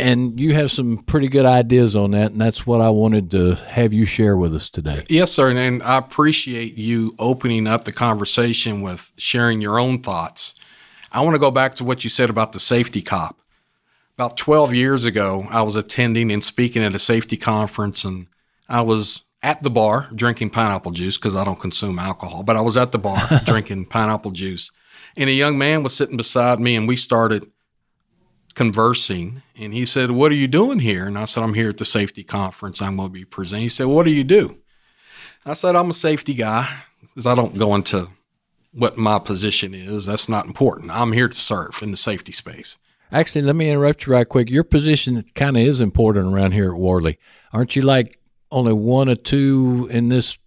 and 0.00 0.38
you 0.40 0.54
have 0.54 0.70
some 0.70 0.98
pretty 0.98 1.28
good 1.28 1.46
ideas 1.46 1.94
on 1.94 2.12
that, 2.12 2.32
and 2.32 2.40
that's 2.40 2.66
what 2.66 2.80
I 2.80 2.90
wanted 2.90 3.30
to 3.32 3.54
have 3.54 3.92
you 3.92 4.04
share 4.04 4.36
with 4.36 4.54
us 4.54 4.68
today. 4.68 5.04
Yes, 5.08 5.32
sir. 5.32 5.50
And 5.50 5.82
I 5.82 5.98
appreciate 5.98 6.74
you 6.74 7.14
opening 7.18 7.66
up 7.66 7.84
the 7.84 7.92
conversation 7.92 8.80
with 8.80 9.12
sharing 9.16 9.60
your 9.60 9.78
own 9.78 10.02
thoughts. 10.02 10.54
I 11.12 11.20
want 11.20 11.34
to 11.34 11.40
go 11.40 11.50
back 11.50 11.74
to 11.76 11.84
what 11.84 12.04
you 12.04 12.10
said 12.10 12.30
about 12.30 12.52
the 12.52 12.60
safety 12.60 13.02
cop. 13.02 13.40
About 14.16 14.36
12 14.36 14.74
years 14.74 15.04
ago, 15.04 15.46
I 15.50 15.62
was 15.62 15.76
attending 15.76 16.30
and 16.30 16.44
speaking 16.44 16.82
at 16.82 16.94
a 16.94 16.98
safety 16.98 17.36
conference, 17.36 18.04
and 18.04 18.26
I 18.68 18.82
was 18.82 19.22
at 19.42 19.62
the 19.62 19.70
bar 19.70 20.10
drinking 20.14 20.50
pineapple 20.50 20.92
juice 20.92 21.16
because 21.16 21.34
I 21.34 21.44
don't 21.44 21.58
consume 21.58 21.98
alcohol, 21.98 22.42
but 22.42 22.56
I 22.56 22.60
was 22.60 22.76
at 22.76 22.92
the 22.92 22.98
bar 22.98 23.18
drinking 23.44 23.86
pineapple 23.86 24.32
juice. 24.32 24.70
And 25.16 25.30
a 25.30 25.32
young 25.32 25.58
man 25.58 25.82
was 25.82 25.94
sitting 25.94 26.16
beside 26.16 26.60
me, 26.60 26.76
and 26.76 26.86
we 26.86 26.96
started 26.96 27.50
conversing 28.54 29.42
and 29.56 29.72
he 29.72 29.84
said, 29.84 30.10
What 30.10 30.32
are 30.32 30.36
you 30.36 30.48
doing 30.48 30.80
here? 30.80 31.06
And 31.06 31.18
I 31.18 31.24
said, 31.24 31.42
I'm 31.42 31.54
here 31.54 31.70
at 31.70 31.78
the 31.78 31.84
safety 31.84 32.24
conference. 32.24 32.82
I'm 32.82 32.96
going 32.96 33.08
to 33.08 33.12
be 33.12 33.24
presenting. 33.24 33.64
He 33.64 33.68
said, 33.68 33.86
What 33.86 34.04
do 34.04 34.10
you 34.10 34.24
do? 34.24 34.58
I 35.44 35.54
said, 35.54 35.76
I'm 35.76 35.90
a 35.90 35.94
safety 35.94 36.34
guy 36.34 36.82
because 37.00 37.26
I 37.26 37.34
don't 37.34 37.56
go 37.56 37.74
into 37.74 38.08
what 38.72 38.96
my 38.96 39.18
position 39.18 39.74
is. 39.74 40.06
That's 40.06 40.28
not 40.28 40.46
important. 40.46 40.90
I'm 40.90 41.12
here 41.12 41.28
to 41.28 41.38
serve 41.38 41.78
in 41.82 41.90
the 41.90 41.96
safety 41.96 42.32
space. 42.32 42.78
Actually, 43.12 43.42
let 43.42 43.56
me 43.56 43.70
interrupt 43.70 44.06
you 44.06 44.12
right 44.12 44.28
quick. 44.28 44.50
Your 44.50 44.62
position 44.62 45.24
kind 45.34 45.56
of 45.56 45.62
is 45.64 45.80
important 45.80 46.32
around 46.32 46.52
here 46.52 46.72
at 46.72 46.78
Worley. 46.78 47.18
Aren't 47.52 47.74
you 47.74 47.82
like 47.82 48.20
only 48.52 48.72
one 48.72 49.08
or 49.08 49.16
two 49.16 49.88
in 49.90 50.08
this 50.08 50.38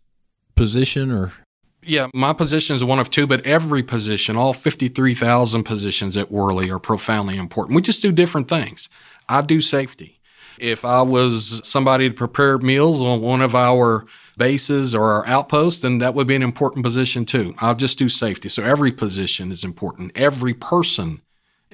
position 0.55 1.12
or? 1.12 1.33
Yeah, 1.85 2.07
my 2.13 2.33
position 2.33 2.75
is 2.75 2.83
one 2.83 2.99
of 2.99 3.09
two, 3.09 3.27
but 3.27 3.45
every 3.45 3.83
position, 3.83 4.35
all 4.35 4.53
53,000 4.53 5.63
positions 5.63 6.17
at 6.17 6.31
Worley 6.31 6.69
are 6.69 6.79
profoundly 6.79 7.37
important. 7.37 7.75
We 7.75 7.81
just 7.81 8.01
do 8.01 8.11
different 8.11 8.47
things. 8.49 8.89
I 9.27 9.41
do 9.41 9.61
safety. 9.61 10.19
If 10.59 10.85
I 10.85 11.01
was 11.01 11.61
somebody 11.63 12.09
to 12.09 12.15
prepare 12.15 12.57
meals 12.57 13.01
on 13.01 13.21
one 13.21 13.41
of 13.41 13.55
our 13.55 14.05
bases 14.37 14.93
or 14.93 15.11
our 15.11 15.27
outposts, 15.27 15.81
then 15.81 15.97
that 15.99 16.13
would 16.13 16.27
be 16.27 16.35
an 16.35 16.43
important 16.43 16.85
position 16.85 17.25
too. 17.25 17.55
I'll 17.59 17.75
just 17.75 17.97
do 17.97 18.09
safety. 18.09 18.49
So 18.49 18.63
every 18.63 18.91
position 18.91 19.51
is 19.51 19.63
important. 19.63 20.11
Every 20.15 20.53
person 20.53 21.21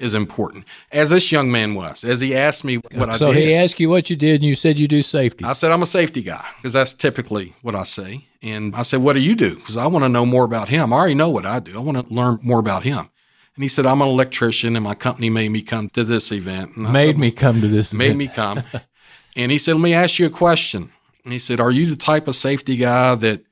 is 0.00 0.14
important. 0.14 0.64
As 0.90 1.10
this 1.10 1.30
young 1.30 1.50
man 1.50 1.74
was, 1.74 2.02
as 2.04 2.20
he 2.20 2.34
asked 2.34 2.64
me 2.64 2.76
what 2.76 2.92
so 2.94 3.02
I 3.02 3.12
did. 3.12 3.18
So 3.18 3.32
he 3.32 3.54
asked 3.54 3.78
you 3.78 3.88
what 3.90 4.10
you 4.10 4.16
did, 4.16 4.36
and 4.36 4.44
you 4.44 4.54
said 4.54 4.78
you 4.78 4.88
do 4.88 5.02
safety. 5.02 5.44
I 5.44 5.52
said 5.52 5.70
I'm 5.70 5.82
a 5.82 5.86
safety 5.86 6.22
guy 6.22 6.44
because 6.56 6.72
that's 6.72 6.94
typically 6.94 7.54
what 7.62 7.74
I 7.74 7.84
say. 7.84 8.26
And 8.42 8.74
I 8.74 8.82
said, 8.82 9.02
"What 9.02 9.12
do 9.12 9.20
you 9.20 9.34
do?" 9.34 9.56
Because 9.56 9.76
I 9.76 9.86
want 9.86 10.04
to 10.04 10.08
know 10.08 10.24
more 10.24 10.44
about 10.44 10.70
him. 10.70 10.92
I 10.92 10.96
already 10.96 11.14
know 11.14 11.30
what 11.30 11.46
I 11.46 11.60
do. 11.60 11.76
I 11.76 11.80
want 11.80 12.08
to 12.08 12.14
learn 12.14 12.38
more 12.42 12.58
about 12.58 12.84
him. 12.84 13.10
And 13.54 13.62
he 13.62 13.68
said, 13.68 13.84
"I'm 13.84 14.00
an 14.00 14.08
electrician, 14.08 14.76
and 14.76 14.84
my 14.84 14.94
company 14.94 15.28
made 15.28 15.50
me 15.50 15.62
come 15.62 15.90
to 15.90 16.04
this 16.04 16.32
event." 16.32 16.76
And 16.76 16.88
I 16.88 16.92
made 16.92 17.08
said, 17.08 17.18
me 17.18 17.30
come 17.30 17.60
to 17.60 17.68
this. 17.68 17.92
Made 17.92 18.06
event. 18.06 18.18
me 18.18 18.28
come. 18.28 18.62
and 19.36 19.52
he 19.52 19.58
said, 19.58 19.74
"Let 19.74 19.82
me 19.82 19.94
ask 19.94 20.18
you 20.18 20.26
a 20.26 20.30
question." 20.30 20.90
And 21.24 21.32
he 21.32 21.38
said, 21.38 21.60
"Are 21.60 21.70
you 21.70 21.86
the 21.86 21.96
type 21.96 22.26
of 22.26 22.36
safety 22.36 22.76
guy 22.76 23.14
that, 23.16 23.42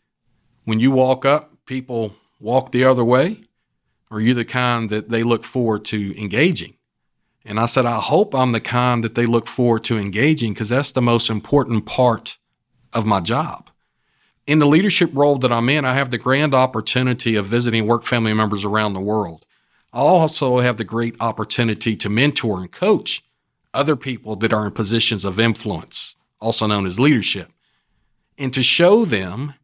when 0.65 0.81
you 0.81 0.91
walk 0.91 1.27
up, 1.27 1.53
people 1.67 2.15
walk 2.41 2.73
the 2.73 2.85
other 2.85 3.05
way? 3.05 3.48
Are 4.11 4.21
you 4.21 4.35
the 4.35 4.45
kind 4.45 4.91
that 4.91 5.11
they 5.11 5.23
look 5.23 5.45
forward 5.45 5.85
to 5.87 6.19
engaging?" 6.19 6.75
And 7.45 7.59
I 7.59 7.67
said, 7.67 7.87
I 7.87 7.99
hope 7.99 8.35
I'm 8.35 8.53
the 8.53 8.61
kind 8.61 9.03
that 9.03 9.15
they 9.15 9.25
look 9.25 9.47
forward 9.47 9.83
to 9.85 9.97
engaging 9.97 10.53
because 10.53 10.69
that's 10.69 10.91
the 10.91 11.01
most 11.01 11.31
important 11.31 11.87
part 11.87 12.37
of 12.93 13.07
my 13.07 13.21
job. 13.21 13.71
In 14.47 14.59
the 14.59 14.67
leadership 14.67 15.11
role 15.15 15.39
that 15.39 15.53
I'm 15.53 15.69
in, 15.71 15.85
I 15.85 15.95
have 15.95 16.11
the 16.11 16.19
grand 16.19 16.55
opportunity 16.55 17.37
of 17.37 17.47
visiting 17.47 17.87
work 17.87 18.05
family 18.05 18.35
members 18.35 18.65
around 18.65 18.93
the 18.93 19.01
world. 19.01 19.47
I 19.93 20.01
also 20.01 20.59
have 20.59 20.77
the 20.77 20.85
great 20.85 21.17
opportunity 21.21 21.97
to 21.97 22.09
mentor 22.09 22.61
and 22.61 22.71
coach 22.71 23.25
other 23.73 23.97
people 23.97 24.37
that 24.37 24.53
are 24.53 24.67
in 24.67 24.73
positions 24.73 25.25
of 25.25 25.39
influence, 25.39 26.17
also 26.41 26.67
known 26.67 26.87
as 26.87 27.01
leadership, 27.01 27.51
and 28.37 28.53
to 28.53 28.63
show 28.63 29.05
them 29.05 29.55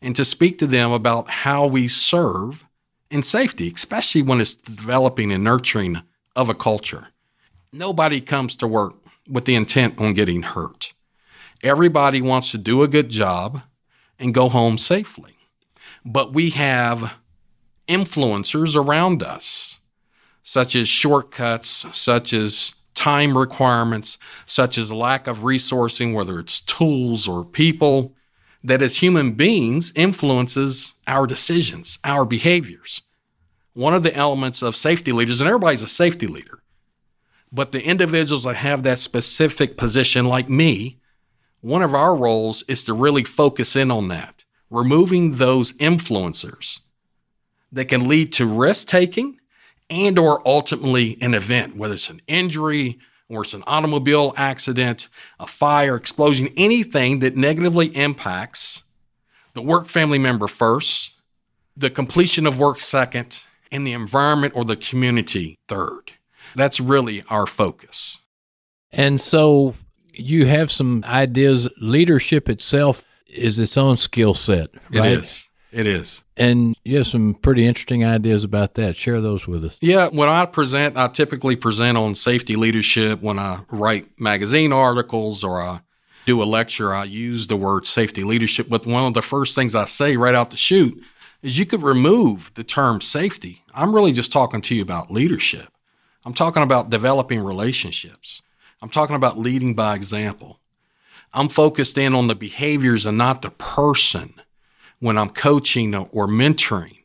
and 0.00 0.16
to 0.16 0.24
speak 0.24 0.58
to 0.58 0.66
them 0.66 0.92
about 0.92 1.28
how 1.28 1.66
we 1.66 1.88
serve 1.88 2.66
in 3.14 3.22
safety, 3.22 3.72
especially 3.72 4.22
when 4.22 4.40
it's 4.40 4.54
developing 4.54 5.30
and 5.30 5.44
nurturing 5.44 6.02
of 6.34 6.48
a 6.48 6.54
culture. 6.54 7.10
Nobody 7.72 8.20
comes 8.20 8.56
to 8.56 8.66
work 8.66 8.96
with 9.28 9.44
the 9.44 9.54
intent 9.54 10.00
on 10.00 10.14
getting 10.14 10.42
hurt. 10.42 10.94
Everybody 11.62 12.20
wants 12.20 12.50
to 12.50 12.58
do 12.58 12.82
a 12.82 12.88
good 12.88 13.10
job 13.10 13.62
and 14.18 14.34
go 14.34 14.48
home 14.48 14.78
safely. 14.78 15.36
But 16.04 16.34
we 16.34 16.50
have 16.50 17.12
influencers 17.86 18.74
around 18.74 19.22
us, 19.22 19.78
such 20.42 20.74
as 20.74 20.88
shortcuts, 20.88 21.86
such 21.92 22.32
as 22.32 22.74
time 22.96 23.38
requirements, 23.38 24.18
such 24.44 24.76
as 24.76 24.90
lack 24.90 25.28
of 25.28 25.38
resourcing, 25.38 26.14
whether 26.14 26.40
it's 26.40 26.60
tools 26.60 27.28
or 27.28 27.44
people, 27.44 28.16
that 28.64 28.82
as 28.82 28.96
human 28.96 29.34
beings 29.34 29.92
influences 29.94 30.93
our 31.06 31.26
decisions, 31.26 31.98
our 32.04 32.24
behaviors. 32.24 33.02
One 33.72 33.94
of 33.94 34.02
the 34.02 34.14
elements 34.14 34.62
of 34.62 34.76
safety 34.76 35.12
leaders, 35.12 35.40
and 35.40 35.48
everybody's 35.48 35.82
a 35.82 35.88
safety 35.88 36.26
leader, 36.26 36.62
but 37.50 37.72
the 37.72 37.82
individuals 37.82 38.44
that 38.44 38.56
have 38.56 38.82
that 38.82 38.98
specific 38.98 39.76
position, 39.76 40.26
like 40.26 40.48
me, 40.48 40.98
one 41.60 41.82
of 41.82 41.94
our 41.94 42.14
roles 42.14 42.62
is 42.68 42.84
to 42.84 42.92
really 42.92 43.24
focus 43.24 43.74
in 43.74 43.90
on 43.90 44.08
that, 44.08 44.44
removing 44.70 45.36
those 45.36 45.72
influencers 45.74 46.80
that 47.72 47.86
can 47.86 48.06
lead 48.06 48.32
to 48.34 48.46
risk 48.46 48.86
taking 48.86 49.38
and 49.90 50.18
or 50.18 50.46
ultimately 50.46 51.18
an 51.20 51.34
event, 51.34 51.76
whether 51.76 51.94
it's 51.94 52.10
an 52.10 52.22
injury 52.26 52.98
or 53.28 53.42
it's 53.42 53.54
an 53.54 53.64
automobile 53.66 54.32
accident, 54.36 55.08
a 55.40 55.46
fire, 55.46 55.96
explosion, 55.96 56.48
anything 56.56 57.18
that 57.20 57.36
negatively 57.36 57.86
impacts 57.96 58.83
the 59.54 59.62
work 59.62 59.88
family 59.88 60.18
member 60.18 60.48
first, 60.48 61.12
the 61.76 61.90
completion 61.90 62.46
of 62.46 62.58
work 62.58 62.80
second, 62.80 63.40
and 63.72 63.86
the 63.86 63.92
environment 63.92 64.54
or 64.56 64.64
the 64.64 64.76
community 64.76 65.58
third. 65.68 66.12
That's 66.54 66.78
really 66.78 67.24
our 67.28 67.46
focus. 67.46 68.20
And 68.92 69.20
so 69.20 69.74
you 70.12 70.46
have 70.46 70.70
some 70.70 71.02
ideas. 71.06 71.68
Leadership 71.80 72.48
itself 72.48 73.04
is 73.26 73.58
its 73.58 73.76
own 73.76 73.96
skill 73.96 74.34
set, 74.34 74.70
right? 74.90 75.12
It 75.12 75.22
is. 75.24 75.48
It 75.72 75.88
is. 75.88 76.22
And 76.36 76.76
you 76.84 76.98
have 76.98 77.08
some 77.08 77.34
pretty 77.34 77.66
interesting 77.66 78.04
ideas 78.04 78.44
about 78.44 78.74
that. 78.74 78.94
Share 78.94 79.20
those 79.20 79.48
with 79.48 79.64
us. 79.64 79.76
Yeah, 79.82 80.06
when 80.06 80.28
I 80.28 80.46
present, 80.46 80.96
I 80.96 81.08
typically 81.08 81.56
present 81.56 81.98
on 81.98 82.14
safety 82.14 82.54
leadership. 82.54 83.20
When 83.20 83.40
I 83.40 83.62
write 83.70 84.20
magazine 84.20 84.72
articles 84.72 85.42
or 85.42 85.60
I 85.60 85.80
do 86.26 86.42
a 86.42 86.44
lecture, 86.44 86.94
I 86.94 87.04
use 87.04 87.46
the 87.46 87.56
word 87.56 87.86
safety 87.86 88.24
leadership. 88.24 88.68
But 88.68 88.86
one 88.86 89.04
of 89.04 89.14
the 89.14 89.22
first 89.22 89.54
things 89.54 89.74
I 89.74 89.84
say 89.84 90.16
right 90.16 90.34
out 90.34 90.50
the 90.50 90.56
chute 90.56 91.02
is 91.42 91.58
you 91.58 91.66
could 91.66 91.82
remove 91.82 92.52
the 92.54 92.64
term 92.64 93.00
safety. 93.00 93.62
I'm 93.74 93.94
really 93.94 94.12
just 94.12 94.32
talking 94.32 94.62
to 94.62 94.74
you 94.74 94.82
about 94.82 95.10
leadership. 95.10 95.68
I'm 96.24 96.34
talking 96.34 96.62
about 96.62 96.90
developing 96.90 97.40
relationships. 97.40 98.42
I'm 98.80 98.88
talking 98.88 99.16
about 99.16 99.38
leading 99.38 99.74
by 99.74 99.94
example. 99.94 100.60
I'm 101.32 101.48
focused 101.48 101.98
in 101.98 102.14
on 102.14 102.28
the 102.28 102.34
behaviors 102.34 103.04
and 103.04 103.18
not 103.18 103.42
the 103.42 103.50
person 103.50 104.34
when 105.00 105.18
I'm 105.18 105.30
coaching 105.30 105.94
or 105.94 106.26
mentoring. 106.26 106.98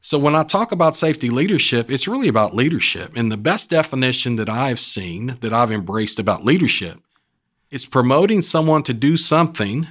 So 0.00 0.18
when 0.18 0.34
I 0.34 0.44
talk 0.44 0.72
about 0.72 0.96
safety 0.96 1.30
leadership, 1.30 1.90
it's 1.90 2.08
really 2.08 2.28
about 2.28 2.54
leadership. 2.54 3.12
And 3.16 3.30
the 3.30 3.36
best 3.36 3.70
definition 3.70 4.36
that 4.36 4.48
I've 4.48 4.80
seen, 4.80 5.36
that 5.40 5.52
I've 5.52 5.72
embraced 5.72 6.18
about 6.18 6.44
leadership, 6.44 7.00
is 7.76 7.84
promoting 7.84 8.40
someone 8.40 8.82
to 8.82 8.94
do 8.94 9.18
something 9.18 9.86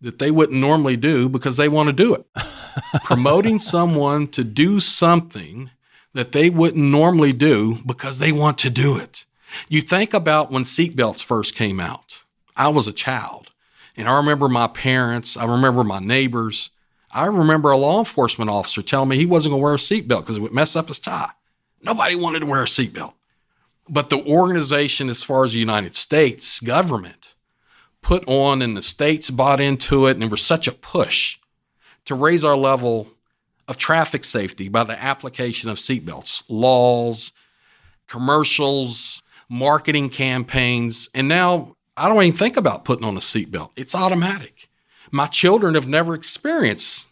that 0.00 0.18
they 0.18 0.28
wouldn't 0.28 0.58
normally 0.58 0.96
do 0.96 1.28
because 1.28 1.56
they 1.56 1.68
want 1.68 1.86
to 1.86 1.92
do 1.92 2.14
it. 2.14 2.26
promoting 3.04 3.60
someone 3.60 4.26
to 4.26 4.42
do 4.42 4.80
something 4.80 5.70
that 6.14 6.32
they 6.32 6.50
wouldn't 6.50 6.84
normally 6.84 7.32
do 7.32 7.78
because 7.86 8.18
they 8.18 8.32
want 8.32 8.58
to 8.58 8.68
do 8.68 8.98
it. 8.98 9.24
You 9.68 9.80
think 9.80 10.12
about 10.12 10.50
when 10.50 10.64
seatbelts 10.64 11.22
first 11.22 11.54
came 11.54 11.78
out. 11.78 12.24
I 12.56 12.68
was 12.68 12.88
a 12.88 12.92
child, 12.92 13.52
and 13.96 14.08
I 14.08 14.16
remember 14.16 14.48
my 14.48 14.66
parents, 14.66 15.36
I 15.36 15.44
remember 15.44 15.84
my 15.84 16.00
neighbors. 16.00 16.70
I 17.12 17.26
remember 17.26 17.70
a 17.70 17.76
law 17.76 18.00
enforcement 18.00 18.50
officer 18.50 18.82
telling 18.82 19.10
me 19.10 19.16
he 19.16 19.26
wasn't 19.26 19.52
going 19.52 19.60
to 19.60 19.62
wear 19.62 19.74
a 19.74 19.76
seatbelt 19.76 20.22
because 20.22 20.38
it 20.38 20.40
would 20.40 20.52
mess 20.52 20.74
up 20.74 20.88
his 20.88 20.98
tie. 20.98 21.30
Nobody 21.82 22.16
wanted 22.16 22.40
to 22.40 22.46
wear 22.46 22.62
a 22.62 22.66
seatbelt. 22.66 23.12
But 23.88 24.10
the 24.10 24.24
organization, 24.24 25.10
as 25.10 25.22
far 25.22 25.44
as 25.44 25.52
the 25.52 25.58
United 25.58 25.94
States 25.94 26.60
government, 26.60 27.34
put 28.00 28.24
on 28.26 28.62
and 28.62 28.76
the 28.76 28.82
states 28.82 29.30
bought 29.30 29.60
into 29.60 30.06
it, 30.06 30.12
and 30.12 30.22
there 30.22 30.28
was 30.28 30.42
such 30.42 30.66
a 30.66 30.72
push 30.72 31.38
to 32.04 32.14
raise 32.14 32.44
our 32.44 32.56
level 32.56 33.08
of 33.68 33.76
traffic 33.76 34.24
safety 34.24 34.68
by 34.68 34.84
the 34.84 35.00
application 35.02 35.70
of 35.70 35.78
seatbelts, 35.78 36.42
laws, 36.48 37.32
commercials, 38.08 39.22
marketing 39.48 40.10
campaigns. 40.10 41.08
And 41.14 41.28
now 41.28 41.76
I 41.96 42.08
don't 42.08 42.22
even 42.22 42.36
think 42.36 42.56
about 42.56 42.84
putting 42.84 43.04
on 43.04 43.16
a 43.16 43.20
seatbelt, 43.20 43.70
it's 43.76 43.94
automatic. 43.94 44.68
My 45.10 45.26
children 45.26 45.74
have 45.74 45.88
never 45.88 46.14
experienced 46.14 47.08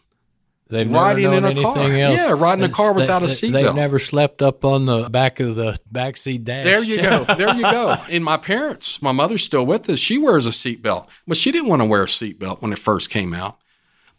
They've 0.71 0.89
riding 0.89 1.33
in 1.33 1.43
a 1.43 1.49
anything 1.49 1.63
car. 1.73 1.83
else. 1.83 2.15
Yeah, 2.15 2.31
riding 2.37 2.63
a 2.63 2.69
car 2.69 2.93
They- 2.93 3.01
without 3.01 3.23
a 3.23 3.27
seatbelt. 3.27 3.51
They've 3.51 3.75
never 3.75 3.99
slept 3.99 4.41
up 4.41 4.63
on 4.63 4.85
the 4.85 5.09
back 5.09 5.39
of 5.41 5.55
the 5.55 5.77
backseat 5.93 6.45
dash. 6.45 6.63
There 6.65 6.81
you 6.83 6.97
go. 7.01 7.25
There 7.37 7.53
you 7.55 7.61
go. 7.61 7.97
And 8.09 8.23
my 8.23 8.37
parents, 8.37 9.01
my 9.01 9.11
mother's 9.11 9.43
still 9.43 9.65
with 9.65 9.89
us. 9.89 9.99
She 9.99 10.17
wears 10.17 10.45
a 10.45 10.51
seatbelt, 10.51 11.07
but 11.27 11.37
she 11.37 11.51
didn't 11.51 11.67
want 11.69 11.81
to 11.81 11.85
wear 11.85 12.03
a 12.03 12.07
seatbelt 12.07 12.61
when 12.61 12.71
it 12.71 12.79
first 12.79 13.09
came 13.09 13.33
out. 13.33 13.57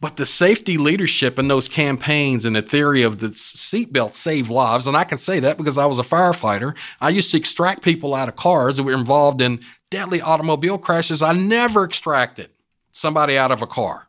But 0.00 0.16
the 0.16 0.26
safety 0.26 0.76
leadership 0.78 1.38
and 1.38 1.49
those 1.49 1.68
campaigns 1.68 2.44
and 2.44 2.56
the 2.56 2.62
theory 2.62 3.02
of 3.02 3.21
the 3.21 3.28
seatbelt 3.28 4.14
save 4.14 4.50
lives, 4.50 4.87
and 4.88 4.97
I 4.97 5.04
can 5.04 5.16
say 5.16 5.38
that 5.40 5.56
because 5.56 5.78
I 5.78 5.87
was 5.87 5.99
a 6.00 6.02
firefighter. 6.02 6.75
I 7.00 7.09
used 7.11 7.30
to 7.30 7.37
extract 7.37 7.82
people 7.82 8.12
out 8.14 8.28
of 8.28 8.35
cars 8.37 8.76
that 8.76 8.82
were 8.82 8.92
involved 8.94 9.40
in 9.40 9.61
deadly 9.90 10.21
automobile 10.21 10.76
crashes. 10.76 11.23
I 11.23 11.32
never 11.32 11.85
extracted 11.85 12.50
somebody 12.90 13.38
out 13.38 13.52
of 13.52 13.62
a 13.62 13.66
car 13.66 14.09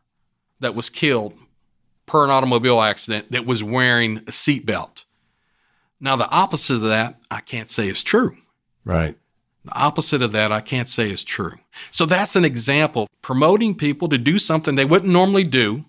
that 0.61 0.73
was 0.75 0.89
killed 0.89 1.35
per 2.05 2.23
an 2.23 2.29
automobile 2.29 2.81
accident 2.81 3.31
that 3.31 3.45
was 3.45 3.63
wearing 3.63 4.17
a 4.19 4.31
seatbelt. 4.31 5.05
Now, 5.99 6.15
the 6.15 6.29
opposite 6.29 6.75
of 6.75 6.81
that, 6.81 7.17
I 7.31 7.39
can't 7.39 7.71
say 7.71 7.87
is 7.87 8.03
true. 8.03 8.37
right. 8.85 9.17
The 9.65 9.71
opposite 9.79 10.21
of 10.21 10.33
that, 10.33 10.51
I 10.51 10.59
can't 10.59 10.89
say 10.89 11.09
is 11.09 11.23
true. 11.23 11.53
So 11.89 12.05
that's 12.05 12.35
an 12.35 12.43
example 12.43 13.07
promoting 13.21 13.75
people 13.75 14.09
to 14.09 14.17
do 14.17 14.37
something 14.37 14.75
they 14.75 14.83
wouldn't 14.83 15.13
normally 15.13 15.45
do 15.45 15.85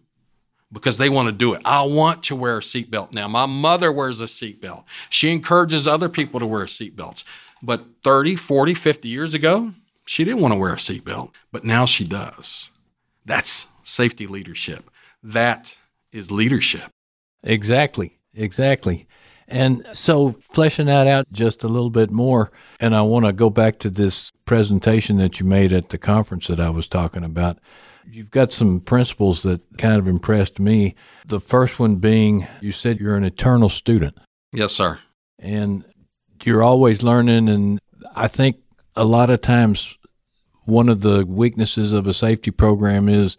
because 0.72 0.96
they 0.96 1.08
want 1.08 1.26
to 1.26 1.32
do 1.32 1.54
it. 1.54 1.62
I 1.64 1.82
want 1.82 2.22
to 2.24 2.36
wear 2.36 2.58
a 2.58 2.60
seatbelt 2.60 3.12
now. 3.12 3.26
My 3.26 3.46
mother 3.46 3.90
wears 3.90 4.20
a 4.20 4.26
seatbelt. 4.26 4.84
She 5.10 5.32
encourages 5.32 5.88
other 5.88 6.08
people 6.08 6.38
to 6.38 6.46
wear 6.46 6.66
seatbelts. 6.66 7.24
But 7.62 7.84
30, 8.04 8.36
40, 8.36 8.74
50 8.74 9.08
years 9.08 9.34
ago, 9.34 9.72
she 10.06 10.22
didn't 10.24 10.40
want 10.40 10.52
to 10.52 10.58
wear 10.58 10.74
a 10.74 10.76
seatbelt, 10.76 11.30
but 11.50 11.64
now 11.64 11.86
she 11.86 12.04
does. 12.04 12.70
That's 13.24 13.66
safety 13.82 14.26
leadership. 14.26 14.90
That 15.22 15.78
is 16.14 16.30
leadership. 16.30 16.88
Exactly. 17.42 18.18
Exactly. 18.32 19.06
And 19.46 19.86
so, 19.92 20.36
fleshing 20.52 20.86
that 20.86 21.06
out 21.06 21.26
just 21.30 21.62
a 21.62 21.68
little 21.68 21.90
bit 21.90 22.10
more, 22.10 22.50
and 22.80 22.96
I 22.96 23.02
want 23.02 23.26
to 23.26 23.32
go 23.32 23.50
back 23.50 23.78
to 23.80 23.90
this 23.90 24.30
presentation 24.46 25.18
that 25.18 25.38
you 25.38 25.44
made 25.44 25.70
at 25.70 25.90
the 25.90 25.98
conference 25.98 26.46
that 26.46 26.58
I 26.58 26.70
was 26.70 26.86
talking 26.86 27.24
about. 27.24 27.58
You've 28.10 28.30
got 28.30 28.52
some 28.52 28.80
principles 28.80 29.42
that 29.42 29.60
kind 29.76 29.98
of 29.98 30.08
impressed 30.08 30.58
me. 30.58 30.94
The 31.26 31.40
first 31.40 31.78
one 31.78 31.96
being 31.96 32.46
you 32.62 32.72
said 32.72 33.00
you're 33.00 33.16
an 33.16 33.24
eternal 33.24 33.68
student. 33.68 34.16
Yes, 34.52 34.72
sir. 34.72 34.98
And 35.38 35.84
you're 36.42 36.62
always 36.62 37.02
learning. 37.02 37.48
And 37.48 37.78
I 38.16 38.28
think 38.28 38.56
a 38.96 39.04
lot 39.04 39.30
of 39.30 39.42
times, 39.42 39.98
one 40.64 40.88
of 40.88 41.02
the 41.02 41.26
weaknesses 41.26 41.92
of 41.92 42.06
a 42.06 42.14
safety 42.14 42.50
program 42.50 43.08
is 43.10 43.36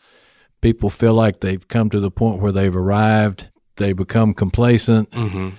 people 0.66 0.90
feel 0.90 1.14
like 1.14 1.40
they've 1.42 1.68
come 1.68 1.90
to 1.92 2.00
the 2.00 2.10
point 2.12 2.42
where 2.42 2.52
they've 2.52 2.76
arrived, 2.76 3.50
they 3.78 3.94
become 3.94 4.34
complacent, 4.34 5.12
Mm-hmm. 5.12 5.50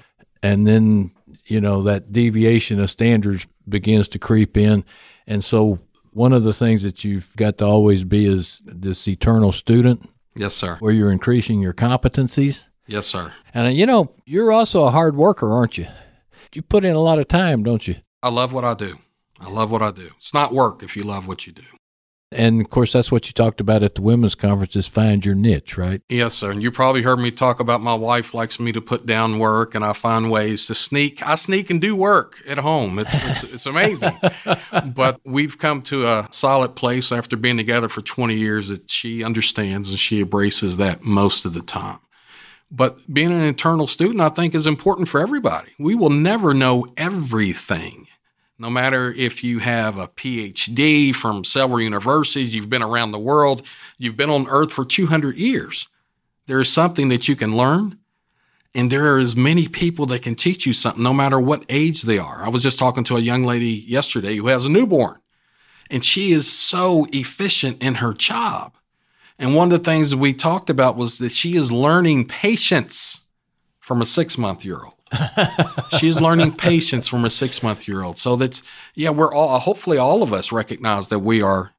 and 0.43 0.67
then 0.67 1.13
you 1.45 1.61
know 1.61 1.83
that 1.83 2.11
deviation 2.13 2.81
of 2.81 2.91
standards 2.91 3.47
begins 3.69 4.09
to 4.09 4.19
creep 4.19 4.57
in 4.57 4.85
and 5.29 5.45
so 5.45 5.79
one 6.13 6.33
of 6.33 6.43
the 6.45 6.53
things 6.53 6.83
that 6.83 7.05
you've 7.05 7.31
got 7.37 7.59
to 7.59 7.65
always 7.65 8.03
be 8.05 8.25
is 8.27 8.63
this 8.65 9.07
eternal 9.07 9.53
student 9.53 10.09
Yes, 10.35 10.55
sir. 10.55 10.77
where 10.81 10.93
you're 10.93 11.13
increasing 11.13 11.61
your 11.61 11.73
competencies 11.75 12.67
Yes, 12.89 13.07
sir. 13.07 13.33
and 13.55 13.67
uh, 13.69 13.71
you 13.71 13.87
know 13.87 14.13
you're 14.25 14.51
also 14.51 14.85
a 14.85 14.91
hard 14.91 15.15
worker 15.17 15.53
aren't 15.53 15.79
you 15.79 15.87
you 16.55 16.63
put 16.63 16.85
in 16.85 16.97
a 16.97 17.01
lot 17.09 17.19
of 17.21 17.29
time 17.29 17.63
don't 17.63 17.87
you 17.87 17.97
I 18.23 18.29
love 18.31 18.53
what 18.53 18.65
I 18.65 18.75
do. 18.75 18.99
I 19.39 19.49
love 19.51 19.71
what 19.71 19.83
I 19.83 19.93
do. 19.93 20.09
It's 20.19 20.35
not 20.35 20.53
work 20.53 20.83
if 20.83 20.97
you 20.97 21.05
love 21.05 21.29
what 21.29 21.47
you 21.47 21.53
do. 21.53 21.69
And 22.33 22.61
of 22.61 22.71
course 22.71 22.93
that's 22.93 23.13
what 23.13 23.27
you 23.27 23.33
talked 23.33 23.61
about 23.61 23.83
at 23.83 23.95
the 23.95 24.03
women's 24.03 24.35
conference 24.35 24.77
is 24.77 24.87
find 24.87 25.25
your 25.25 25.35
niche 25.35 25.77
right 25.77 26.03
Yes, 26.09 26.35
sir. 26.35 26.51
And 26.51 26.63
you 26.63 26.71
probably 26.71 27.03
heard 27.03 27.19
me 27.19 27.31
talk 27.31 27.59
about 27.61 27.81
my 27.81 27.95
wife 27.95 28.33
likes 28.33 28.61
me 28.61 28.73
to 28.73 28.81
put 28.81 29.07
down 29.07 29.39
work, 29.39 29.75
and 29.75 29.85
I 29.85 29.93
find 29.93 30.31
ways 30.31 30.67
to 30.67 30.75
sneak. 30.75 31.27
I 31.27 31.35
sneak 31.35 31.69
and 31.69 31.81
do 31.81 31.97
work 31.97 32.41
at 32.47 32.59
home. 32.59 32.99
It's 32.99 33.13
it's, 33.13 33.43
it's 33.43 33.67
amazing. 33.67 34.17
but 34.95 35.21
we've 35.25 35.59
come 35.59 35.83
to 35.83 36.07
a 36.07 36.29
solid 36.31 36.77
place 36.77 37.13
after 37.13 37.37
being 37.37 37.57
together 37.57 37.89
for 37.89 38.03
20 38.03 38.37
years 38.37 38.69
that 38.69 38.91
she 38.91 39.25
understands 39.25 39.91
and 39.91 39.99
she 39.99 40.21
embraces 40.21 40.77
that 40.77 41.03
most 41.03 41.45
of 41.45 41.55
the 41.55 41.63
time. 41.63 41.99
But 42.71 43.13
being 43.13 43.33
an 43.33 43.43
internal 43.43 43.87
student, 43.87 44.21
I 44.21 44.29
think, 44.29 44.55
is 44.55 44.67
important 44.67 45.09
for 45.09 45.21
everybody. 45.21 45.73
We 45.79 45.95
will 45.95 46.11
never 46.11 46.55
know 46.55 46.87
everything. 46.97 48.06
No 48.59 48.71
matter 48.71 49.13
if 49.13 49.45
you 49.45 49.59
have 49.59 49.99
a 49.99 50.09
PhD 50.09 51.15
from 51.15 51.45
several 51.45 51.81
universities, 51.81 52.55
you've 52.55 52.71
been 52.71 52.83
around 52.83 53.13
the 53.13 53.19
world, 53.19 53.63
you've 53.99 54.17
been 54.17 54.31
on 54.31 54.49
earth 54.49 54.73
for 54.73 54.85
200 54.85 55.37
years, 55.37 55.89
there 56.47 56.61
is 56.61 56.73
something 56.73 57.09
that 57.09 57.29
you 57.29 57.37
can 57.37 57.57
learn. 57.57 57.99
And 58.75 58.93
there 58.93 59.15
are 59.15 59.19
as 59.19 59.35
many 59.35 59.69
people 59.69 60.05
that 60.07 60.23
can 60.23 60.35
teach 60.35 60.67
you 60.67 60.75
something, 60.75 61.03
no 61.03 61.15
matter 61.15 61.41
what 61.41 61.65
age 61.71 62.03
they 62.03 62.19
are. 62.19 62.45
I 62.45 62.51
was 62.51 62.63
just 62.63 62.79
talking 62.79 63.05
to 63.05 63.17
a 63.17 63.21
young 63.21 63.43
lady 63.43 63.85
yesterday 63.87 64.37
who 64.37 64.49
has 64.49 64.67
a 64.67 64.69
newborn, 64.69 65.19
and 65.91 66.05
she 66.05 66.33
is 66.33 66.51
so 66.51 67.07
efficient 67.11 67.83
in 67.83 67.97
her 67.97 68.13
job. 68.13 68.77
And 69.39 69.55
one 69.55 69.73
of 69.73 69.79
the 69.79 69.91
things 69.91 70.11
that 70.11 70.19
we 70.19 70.35
talked 70.35 70.69
about 70.69 70.97
was 70.97 71.19
that 71.19 71.33
she 71.33 71.57
is 71.57 71.73
learning 71.73 72.29
patience 72.29 73.29
from 73.81 74.03
a 74.03 74.07
six 74.07 74.37
month 74.37 74.65
year 74.65 74.85
old. 74.85 74.96
She's 75.99 76.21
learning 76.21 76.53
patience 76.55 77.09
from 77.09 77.25
a 77.25 77.31
six 77.31 77.63
month 77.63 77.87
year 77.89 78.03
old. 78.03 78.19
So 78.19 78.37
that's, 78.37 78.63
yeah, 78.95 79.11
we're 79.11 79.33
all, 79.33 79.55
uh, 79.57 79.59
hopefully 79.59 79.99
all 79.99 80.23
of 80.23 80.33
us 80.33 80.53
recognize 80.53 81.09
that 81.09 81.21
we 81.21 81.43
are 81.43 81.73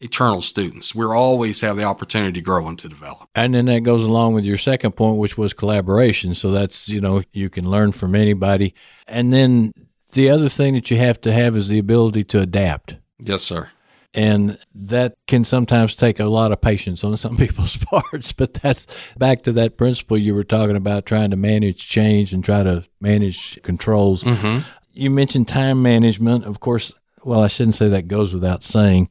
eternal 0.00 0.42
students. 0.42 0.94
We 0.94 1.04
always 1.06 1.60
have 1.60 1.76
the 1.76 1.84
opportunity 1.84 2.32
to 2.34 2.40
grow 2.40 2.66
and 2.68 2.78
to 2.78 2.88
develop. 2.88 3.28
and 3.34 3.54
then 3.54 3.66
that 3.66 3.80
goes 3.80 4.04
along 4.04 4.34
with 4.34 4.44
your 4.44 4.58
second 4.58 4.92
point 4.92 5.16
which 5.16 5.36
was 5.36 5.52
collaboration 5.52 6.34
so 6.34 6.52
that's 6.52 6.88
you 6.88 7.00
know 7.00 7.22
you 7.32 7.50
can 7.50 7.68
learn 7.68 7.90
from 7.90 8.14
anybody 8.14 8.74
and 9.08 9.32
then 9.32 9.72
the 10.12 10.30
other 10.30 10.48
thing 10.48 10.74
that 10.74 10.88
you 10.90 10.96
have 10.98 11.20
to 11.20 11.32
have 11.32 11.56
is 11.56 11.66
the 11.68 11.78
ability 11.80 12.22
to 12.22 12.38
adapt 12.40 12.96
Yes, 13.18 13.42
sir. 13.42 13.70
And 14.14 14.58
that 14.74 15.14
can 15.26 15.44
sometimes 15.44 15.94
take 15.94 16.18
a 16.18 16.24
lot 16.24 16.50
of 16.50 16.60
patience 16.60 17.04
on 17.04 17.16
some 17.18 17.36
people's 17.36 17.76
parts. 17.84 18.32
But 18.32 18.54
that's 18.54 18.86
back 19.16 19.42
to 19.42 19.52
that 19.52 19.76
principle 19.76 20.16
you 20.16 20.34
were 20.34 20.44
talking 20.44 20.76
about 20.76 21.06
trying 21.06 21.30
to 21.30 21.36
manage 21.36 21.88
change 21.88 22.32
and 22.32 22.42
try 22.42 22.62
to 22.62 22.84
manage 23.00 23.60
controls. 23.62 24.24
Mm-hmm. 24.24 24.66
You 24.92 25.10
mentioned 25.10 25.46
time 25.48 25.82
management. 25.82 26.44
Of 26.46 26.60
course, 26.60 26.92
well, 27.22 27.40
I 27.42 27.48
shouldn't 27.48 27.74
say 27.76 27.88
that 27.88 28.08
goes 28.08 28.32
without 28.32 28.62
saying, 28.64 29.08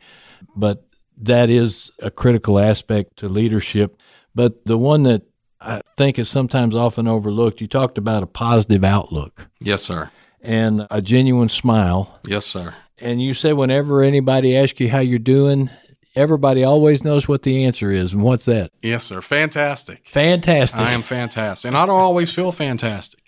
but 0.56 0.84
that 1.20 1.50
is 1.50 1.92
a 2.02 2.12
critical 2.12 2.60
aspect 2.60 3.18
to 3.18 3.30
leadership. 3.30 3.98
But 4.36 4.66
the 4.66 4.78
one 4.78 5.04
that 5.04 5.24
I 5.62 5.82
think 5.96 6.20
is 6.20 6.30
sometimes 6.30 6.76
often 6.76 7.08
overlooked, 7.08 7.62
you 7.62 7.68
talked 7.68 7.98
about 7.98 8.22
a 8.24 8.28
positive 8.28 8.84
outlook 8.84 9.48
Yes, 9.60 9.82
sir. 9.84 10.12
and 10.42 10.86
a 10.92 11.02
genuine 11.02 11.50
smile. 11.50 12.20
Yes, 12.28 12.46
sir. 12.46 12.76
And 13.00 13.22
you 13.22 13.34
said 13.34 13.54
whenever 13.54 14.02
anybody 14.04 14.58
asks 14.58 14.80
you 14.80 14.90
how 14.90 15.00
you're 15.00 15.20
doing, 15.20 15.70
everybody 16.16 16.64
always 16.64 17.04
knows 17.04 17.28
what 17.28 17.44
the 17.44 17.64
answer 17.64 17.92
is. 17.92 18.14
And 18.14 18.24
what's 18.24 18.46
that? 18.46 18.72
Yes, 18.82 19.04
sir. 19.04 19.22
Fantastic. 19.22 20.08
Fantastic. 20.08 20.82
I 20.82 20.92
am 20.92 21.04
fantastic. 21.04 21.68
And 21.68 21.78
I 21.78 21.86
don't 21.86 22.00
always 22.00 22.32
feel 22.32 22.52
fantastic, 22.52 23.22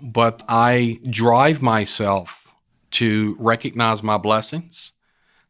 but 0.00 0.42
I 0.48 1.00
drive 1.08 1.62
myself 1.62 2.52
to 2.92 3.36
recognize 3.38 4.02
my 4.02 4.18
blessings. 4.18 4.92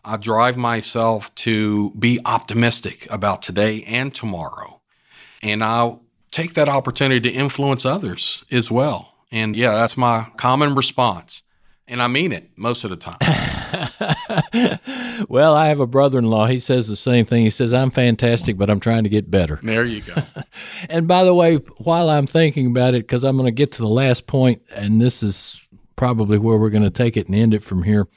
I 0.05 0.17
drive 0.17 0.57
myself 0.57 1.35
to 1.37 1.91
be 1.99 2.21
optimistic 2.25 3.07
about 3.11 3.43
today 3.43 3.83
and 3.85 4.15
tomorrow. 4.15 4.81
And 5.43 5.65
I'll 5.65 6.03
take 6.31 6.55
that 6.55 6.69
opportunity 6.69 7.21
to 7.29 7.37
influence 7.37 7.85
others 7.85 8.45
as 8.51 8.71
well. 8.71 9.15
And 9.33 9.57
yeah, 9.57 9.73
that's 9.73 9.97
my 9.97 10.29
common 10.37 10.75
response. 10.75 11.43
And 11.87 12.03
I 12.03 12.07
mean 12.07 12.33
it 12.33 12.51
most 12.57 12.85
of 12.85 12.91
the 12.91 12.97
time. 12.97 13.19
well, 15.29 15.55
I 15.55 15.69
have 15.69 15.81
a 15.81 15.87
brother 15.87 16.19
in 16.19 16.25
law. 16.25 16.47
He 16.47 16.59
says 16.59 16.89
the 16.89 16.97
same 16.97 17.27
thing. 17.27 17.45
He 17.45 17.51
says, 17.51 17.73
I'm 17.73 17.91
fantastic, 17.91 18.57
but 18.57 18.71
I'm 18.71 18.81
trying 18.81 19.05
to 19.05 19.11
get 19.11 19.31
better. 19.31 19.59
there 19.63 19.85
you 19.85 20.03
go. 20.03 20.15
And 20.89 21.07
by 21.07 21.25
the 21.25 21.35
way, 21.35 21.57
while 21.79 22.09
I'm 22.09 22.27
thinking 22.27 22.67
about 22.67 22.95
it, 22.95 23.03
because 23.03 23.25
I'm 23.25 23.37
going 23.37 23.47
to 23.47 23.53
get 23.53 23.73
to 23.73 23.83
the 23.83 23.89
last 23.89 24.27
point, 24.27 24.63
and 24.75 25.01
this 25.01 25.23
is 25.23 25.61
probably 25.97 26.39
where 26.39 26.57
we're 26.57 26.71
going 26.71 26.83
to 26.83 26.91
take 26.91 27.17
it 27.17 27.27
and 27.27 27.35
end 27.35 27.55
it 27.55 27.63
from 27.63 27.83
here. 27.83 28.09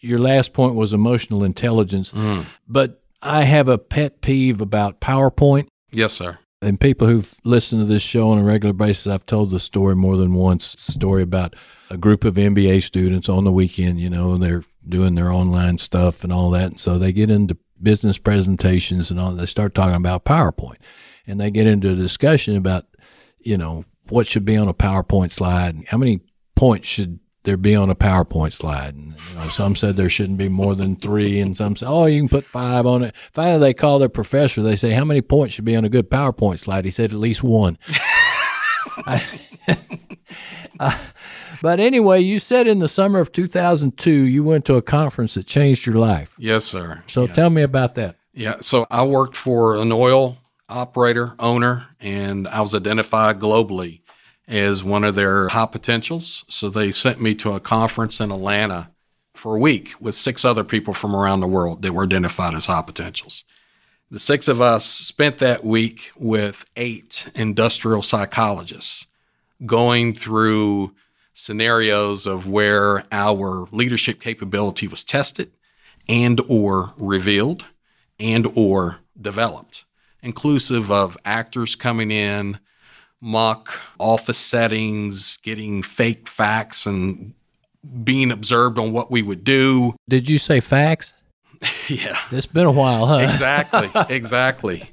Your 0.00 0.18
last 0.18 0.52
point 0.52 0.74
was 0.74 0.92
emotional 0.92 1.44
intelligence, 1.44 2.12
mm. 2.12 2.46
but 2.66 3.02
I 3.20 3.44
have 3.44 3.68
a 3.68 3.78
pet 3.78 4.20
peeve 4.20 4.60
about 4.60 5.00
PowerPoint. 5.00 5.68
Yes, 5.90 6.12
sir. 6.12 6.38
And 6.60 6.80
people 6.80 7.08
who've 7.08 7.34
listened 7.44 7.82
to 7.82 7.86
this 7.86 8.02
show 8.02 8.30
on 8.30 8.38
a 8.38 8.44
regular 8.44 8.72
basis, 8.72 9.08
I've 9.08 9.26
told 9.26 9.50
the 9.50 9.60
story 9.60 9.96
more 9.96 10.16
than 10.16 10.34
once. 10.34 10.76
Story 10.78 11.22
about 11.22 11.54
a 11.90 11.96
group 11.96 12.24
of 12.24 12.34
MBA 12.34 12.82
students 12.84 13.28
on 13.28 13.44
the 13.44 13.52
weekend, 13.52 14.00
you 14.00 14.08
know, 14.08 14.32
and 14.32 14.42
they're 14.42 14.64
doing 14.88 15.14
their 15.14 15.30
online 15.30 15.78
stuff 15.78 16.24
and 16.24 16.32
all 16.32 16.50
that. 16.50 16.66
And 16.72 16.80
so 16.80 16.98
they 16.98 17.12
get 17.12 17.30
into 17.30 17.56
business 17.82 18.18
presentations 18.18 19.10
and 19.10 19.18
all. 19.20 19.32
They 19.32 19.46
start 19.46 19.74
talking 19.74 19.94
about 19.96 20.24
PowerPoint, 20.24 20.76
and 21.26 21.40
they 21.40 21.50
get 21.50 21.66
into 21.66 21.90
a 21.90 21.94
discussion 21.96 22.56
about, 22.56 22.86
you 23.40 23.56
know, 23.56 23.84
what 24.08 24.26
should 24.26 24.44
be 24.44 24.56
on 24.56 24.68
a 24.68 24.74
PowerPoint 24.74 25.30
slide. 25.32 25.74
And 25.74 25.88
how 25.88 25.98
many 25.98 26.20
points 26.54 26.86
should 26.88 27.18
there 27.44 27.56
be 27.56 27.74
on 27.74 27.90
a 27.90 27.94
PowerPoint 27.94 28.52
slide? 28.52 28.94
And 28.94 29.14
you 29.30 29.34
know, 29.36 29.48
some 29.48 29.74
said 29.74 29.96
there 29.96 30.08
shouldn't 30.08 30.38
be 30.38 30.48
more 30.48 30.74
than 30.74 30.96
three, 30.96 31.40
and 31.40 31.56
some 31.56 31.74
said, 31.76 31.88
oh, 31.88 32.06
you 32.06 32.20
can 32.20 32.28
put 32.28 32.44
five 32.44 32.86
on 32.86 33.02
it. 33.02 33.14
Finally, 33.32 33.60
they 33.60 33.74
call 33.74 33.98
their 33.98 34.08
professor. 34.08 34.62
They 34.62 34.76
say, 34.76 34.90
how 34.90 35.04
many 35.04 35.22
points 35.22 35.54
should 35.54 35.64
be 35.64 35.76
on 35.76 35.84
a 35.84 35.88
good 35.88 36.10
PowerPoint 36.10 36.58
slide? 36.58 36.84
He 36.84 36.90
said, 36.90 37.10
at 37.12 37.18
least 37.18 37.42
one. 37.42 37.78
I- 39.06 39.24
but 41.62 41.80
anyway, 41.80 42.20
you 42.20 42.38
said 42.38 42.66
in 42.66 42.80
the 42.80 42.88
summer 42.88 43.20
of 43.20 43.32
2002 43.32 44.10
you 44.10 44.44
went 44.44 44.64
to 44.66 44.74
a 44.74 44.82
conference 44.82 45.34
that 45.34 45.46
changed 45.46 45.86
your 45.86 45.94
life. 45.94 46.34
Yes, 46.36 46.64
sir. 46.64 47.02
So 47.06 47.26
tell 47.26 47.50
me 47.50 47.62
about 47.62 47.94
that. 47.94 48.16
Yeah. 48.34 48.56
So 48.60 48.86
I 48.90 49.04
worked 49.04 49.36
for 49.36 49.76
an 49.76 49.92
oil 49.92 50.38
operator, 50.68 51.34
owner, 51.38 51.86
and 52.00 52.48
I 52.48 52.60
was 52.60 52.74
identified 52.74 53.38
globally 53.38 54.00
as 54.48 54.82
one 54.82 55.04
of 55.04 55.14
their 55.14 55.48
high 55.48 55.66
potentials. 55.66 56.44
So 56.48 56.68
they 56.68 56.90
sent 56.90 57.20
me 57.20 57.34
to 57.36 57.52
a 57.52 57.60
conference 57.60 58.20
in 58.20 58.32
Atlanta 58.32 58.90
for 59.34 59.56
a 59.56 59.60
week 59.60 59.94
with 60.00 60.14
six 60.14 60.44
other 60.44 60.64
people 60.64 60.94
from 60.94 61.14
around 61.14 61.40
the 61.40 61.46
world 61.46 61.82
that 61.82 61.92
were 61.92 62.04
identified 62.04 62.54
as 62.54 62.66
high 62.66 62.82
potentials. 62.82 63.44
The 64.10 64.18
six 64.18 64.46
of 64.46 64.60
us 64.60 64.84
spent 64.84 65.38
that 65.38 65.64
week 65.64 66.10
with 66.16 66.64
eight 66.76 67.28
industrial 67.34 68.02
psychologists 68.02 69.06
going 69.64 70.12
through 70.12 70.94
scenarios 71.42 72.26
of 72.26 72.46
where 72.46 73.04
our 73.10 73.66
leadership 73.72 74.20
capability 74.20 74.86
was 74.86 75.02
tested 75.02 75.50
and 76.08 76.40
or 76.48 76.94
revealed 76.96 77.64
and 78.20 78.46
or 78.54 78.98
developed 79.20 79.84
inclusive 80.22 80.90
of 80.90 81.18
actors 81.24 81.74
coming 81.74 82.12
in, 82.12 82.58
mock 83.20 83.80
office 83.98 84.38
settings, 84.38 85.36
getting 85.38 85.82
fake 85.82 86.28
facts, 86.28 86.86
and 86.86 87.34
being 88.04 88.30
observed 88.30 88.78
on 88.78 88.92
what 88.92 89.10
we 89.10 89.20
would 89.20 89.42
do. 89.42 89.94
Did 90.08 90.28
you 90.28 90.38
say 90.38 90.60
facts? 90.60 91.12
yeah. 91.88 92.18
It's 92.30 92.46
been 92.46 92.66
a 92.66 92.72
while, 92.72 93.06
huh? 93.06 93.18
exactly. 93.18 93.90
Exactly. 94.08 94.90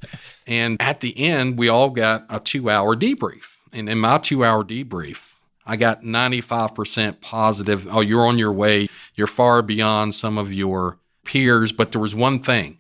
And 0.47 0.77
at 0.81 1.01
the 1.01 1.15
end, 1.19 1.59
we 1.59 1.69
all 1.69 1.91
got 1.91 2.25
a 2.27 2.39
two 2.39 2.71
hour 2.71 2.95
debrief. 2.95 3.57
And 3.71 3.87
in 3.87 3.99
my 3.99 4.17
two 4.17 4.43
hour 4.43 4.63
debrief, 4.63 5.28
I 5.69 5.75
got 5.75 6.01
95% 6.01 7.21
positive. 7.21 7.87
Oh, 7.91 8.01
you're 8.01 8.25
on 8.25 8.39
your 8.39 8.51
way. 8.51 8.87
You're 9.13 9.27
far 9.27 9.61
beyond 9.61 10.15
some 10.15 10.35
of 10.39 10.51
your 10.51 10.97
peers. 11.23 11.71
But 11.71 11.91
there 11.91 12.01
was 12.01 12.15
one 12.15 12.41
thing 12.41 12.79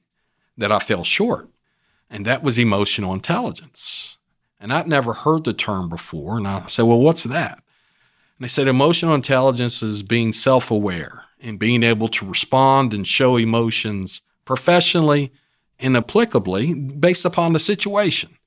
that 0.57 0.71
I 0.71 0.79
fell 0.79 1.03
short, 1.03 1.49
and 2.09 2.25
that 2.25 2.41
was 2.41 2.57
emotional 2.57 3.13
intelligence. 3.13 4.17
And 4.59 4.73
I'd 4.73 4.87
never 4.87 5.13
heard 5.13 5.43
the 5.43 5.53
term 5.53 5.87
before. 5.87 6.37
And 6.37 6.47
I 6.47 6.65
said, 6.65 6.85
Well, 6.85 6.99
what's 6.99 7.25
that? 7.25 7.59
And 7.59 8.45
they 8.45 8.47
said, 8.47 8.67
Emotional 8.67 9.13
intelligence 9.13 9.83
is 9.83 10.01
being 10.01 10.33
self 10.33 10.71
aware 10.71 11.25
and 11.39 11.59
being 11.59 11.83
able 11.83 12.07
to 12.07 12.25
respond 12.25 12.91
and 12.91 13.07
show 13.07 13.37
emotions 13.37 14.23
professionally 14.45 15.31
and 15.77 15.95
applicably 15.95 16.99
based 16.99 17.23
upon 17.23 17.53
the 17.53 17.59
situation. 17.59 18.38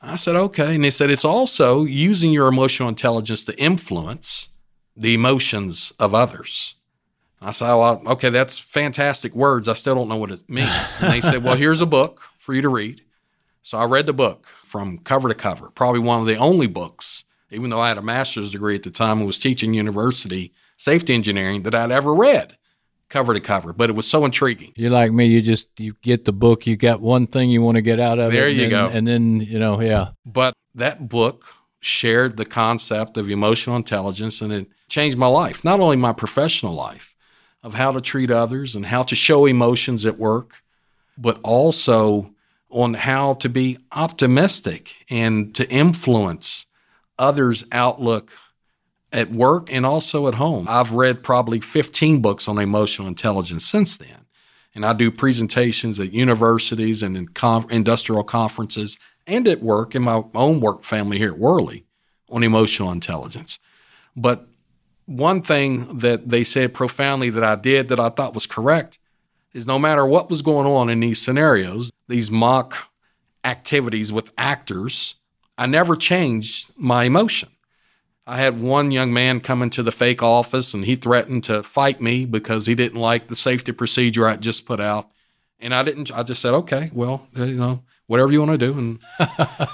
I 0.00 0.16
said, 0.16 0.36
okay. 0.36 0.74
And 0.74 0.84
they 0.84 0.90
said, 0.90 1.10
it's 1.10 1.24
also 1.24 1.84
using 1.84 2.32
your 2.32 2.48
emotional 2.48 2.88
intelligence 2.88 3.44
to 3.44 3.58
influence 3.58 4.50
the 4.96 5.14
emotions 5.14 5.92
of 5.98 6.14
others. 6.14 6.74
I 7.40 7.52
said, 7.52 7.74
well, 7.74 8.02
okay, 8.06 8.30
that's 8.30 8.58
fantastic 8.58 9.34
words. 9.34 9.68
I 9.68 9.74
still 9.74 9.94
don't 9.94 10.08
know 10.08 10.16
what 10.16 10.30
it 10.30 10.48
means. 10.48 10.98
And 11.00 11.12
they 11.12 11.20
said, 11.20 11.44
well, 11.44 11.56
here's 11.56 11.80
a 11.80 11.86
book 11.86 12.22
for 12.38 12.54
you 12.54 12.62
to 12.62 12.68
read. 12.68 13.02
So 13.62 13.78
I 13.78 13.84
read 13.84 14.06
the 14.06 14.12
book 14.12 14.46
from 14.64 14.98
cover 14.98 15.28
to 15.28 15.34
cover, 15.34 15.70
probably 15.70 16.00
one 16.00 16.20
of 16.20 16.26
the 16.26 16.36
only 16.36 16.66
books, 16.66 17.24
even 17.50 17.70
though 17.70 17.80
I 17.80 17.88
had 17.88 17.98
a 17.98 18.02
master's 18.02 18.50
degree 18.50 18.74
at 18.74 18.82
the 18.82 18.90
time 18.90 19.18
and 19.18 19.26
was 19.26 19.38
teaching 19.38 19.74
university 19.74 20.52
safety 20.76 21.14
engineering 21.14 21.62
that 21.62 21.74
I'd 21.74 21.90
ever 21.90 22.14
read 22.14 22.57
cover 23.08 23.34
to 23.34 23.40
cover, 23.40 23.72
but 23.72 23.90
it 23.90 23.94
was 23.94 24.06
so 24.06 24.24
intriguing. 24.24 24.72
You're 24.76 24.90
like 24.90 25.12
me. 25.12 25.26
You 25.26 25.42
just 25.42 25.68
you 25.78 25.94
get 26.02 26.24
the 26.24 26.32
book. 26.32 26.66
You 26.66 26.76
got 26.76 27.00
one 27.00 27.26
thing 27.26 27.50
you 27.50 27.62
want 27.62 27.76
to 27.76 27.82
get 27.82 28.00
out 28.00 28.18
of 28.18 28.32
there 28.32 28.48
it. 28.48 28.54
There 28.54 28.64
you 28.64 28.70
then, 28.70 28.70
go. 28.70 28.88
And 28.88 29.06
then 29.06 29.40
you 29.40 29.58
know, 29.58 29.80
yeah. 29.80 30.10
But 30.24 30.54
that 30.74 31.08
book 31.08 31.44
shared 31.80 32.36
the 32.36 32.44
concept 32.44 33.16
of 33.16 33.30
emotional 33.30 33.76
intelligence, 33.76 34.40
and 34.40 34.52
it 34.52 34.68
changed 34.88 35.16
my 35.16 35.26
life. 35.26 35.64
Not 35.64 35.80
only 35.80 35.96
my 35.96 36.12
professional 36.12 36.74
life 36.74 37.14
of 37.62 37.74
how 37.74 37.92
to 37.92 38.00
treat 38.00 38.30
others 38.30 38.74
and 38.74 38.86
how 38.86 39.02
to 39.02 39.14
show 39.14 39.46
emotions 39.46 40.06
at 40.06 40.18
work, 40.18 40.62
but 41.16 41.40
also 41.42 42.34
on 42.70 42.94
how 42.94 43.34
to 43.34 43.48
be 43.48 43.78
optimistic 43.92 44.94
and 45.10 45.54
to 45.54 45.68
influence 45.70 46.66
others' 47.18 47.64
outlook 47.72 48.30
at 49.12 49.30
work 49.30 49.72
and 49.72 49.86
also 49.86 50.28
at 50.28 50.34
home. 50.34 50.66
I've 50.68 50.92
read 50.92 51.22
probably 51.22 51.60
15 51.60 52.20
books 52.20 52.48
on 52.48 52.58
emotional 52.58 53.08
intelligence 53.08 53.64
since 53.64 53.96
then. 53.96 54.26
And 54.74 54.84
I 54.84 54.92
do 54.92 55.10
presentations 55.10 55.98
at 55.98 56.12
universities 56.12 57.02
and 57.02 57.16
in 57.16 57.28
industrial 57.70 58.22
conferences 58.22 58.98
and 59.26 59.48
at 59.48 59.62
work 59.62 59.94
in 59.94 60.02
my 60.02 60.22
own 60.34 60.60
work 60.60 60.84
family 60.84 61.18
here 61.18 61.32
at 61.32 61.38
Worley 61.38 61.84
on 62.30 62.42
emotional 62.42 62.92
intelligence. 62.92 63.58
But 64.14 64.46
one 65.06 65.42
thing 65.42 65.98
that 65.98 66.28
they 66.28 66.44
said 66.44 66.74
profoundly 66.74 67.30
that 67.30 67.42
I 67.42 67.56
did 67.56 67.88
that 67.88 67.98
I 67.98 68.10
thought 68.10 68.34
was 68.34 68.46
correct 68.46 68.98
is 69.54 69.66
no 69.66 69.78
matter 69.78 70.04
what 70.06 70.28
was 70.28 70.42
going 70.42 70.66
on 70.66 70.90
in 70.90 71.00
these 71.00 71.20
scenarios, 71.20 71.90
these 72.08 72.30
mock 72.30 72.88
activities 73.44 74.12
with 74.12 74.30
actors, 74.36 75.14
I 75.56 75.66
never 75.66 75.96
changed 75.96 76.70
my 76.76 77.04
emotion. 77.04 77.48
I 78.28 78.36
had 78.36 78.60
one 78.60 78.90
young 78.90 79.10
man 79.10 79.40
come 79.40 79.62
into 79.62 79.82
the 79.82 79.90
fake 79.90 80.22
office 80.22 80.74
and 80.74 80.84
he 80.84 80.96
threatened 80.96 81.44
to 81.44 81.62
fight 81.62 82.02
me 82.02 82.26
because 82.26 82.66
he 82.66 82.74
didn't 82.74 83.00
like 83.00 83.28
the 83.28 83.34
safety 83.34 83.72
procedure 83.72 84.28
I 84.28 84.36
just 84.36 84.66
put 84.66 84.80
out. 84.80 85.08
And 85.58 85.74
I 85.74 85.82
didn't, 85.82 86.10
I 86.12 86.24
just 86.24 86.42
said, 86.42 86.52
okay, 86.52 86.90
well, 86.92 87.26
uh, 87.38 87.44
you 87.44 87.56
know, 87.56 87.84
whatever 88.06 88.30
you 88.30 88.40
want 88.40 88.52
to 88.52 88.58
do. 88.58 88.78
And 88.78 88.98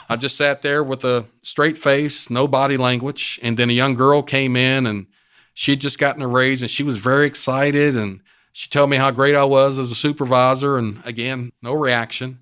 I 0.08 0.14
just 0.16 0.36
sat 0.36 0.62
there 0.62 0.84
with 0.84 1.04
a 1.04 1.24
straight 1.42 1.76
face, 1.76 2.30
no 2.30 2.46
body 2.46 2.76
language. 2.76 3.40
And 3.42 3.56
then 3.56 3.70
a 3.70 3.72
young 3.72 3.96
girl 3.96 4.22
came 4.22 4.54
in 4.54 4.86
and 4.86 5.06
she'd 5.52 5.80
just 5.80 5.98
gotten 5.98 6.22
a 6.22 6.28
raise 6.28 6.62
and 6.62 6.70
she 6.70 6.84
was 6.84 6.96
very 6.96 7.26
excited. 7.26 7.96
And 7.96 8.20
she 8.52 8.70
told 8.70 8.88
me 8.88 8.98
how 8.98 9.10
great 9.10 9.34
I 9.34 9.44
was 9.44 9.80
as 9.80 9.90
a 9.90 9.96
supervisor. 9.96 10.78
And 10.78 11.02
again, 11.04 11.50
no 11.60 11.72
reaction. 11.72 12.38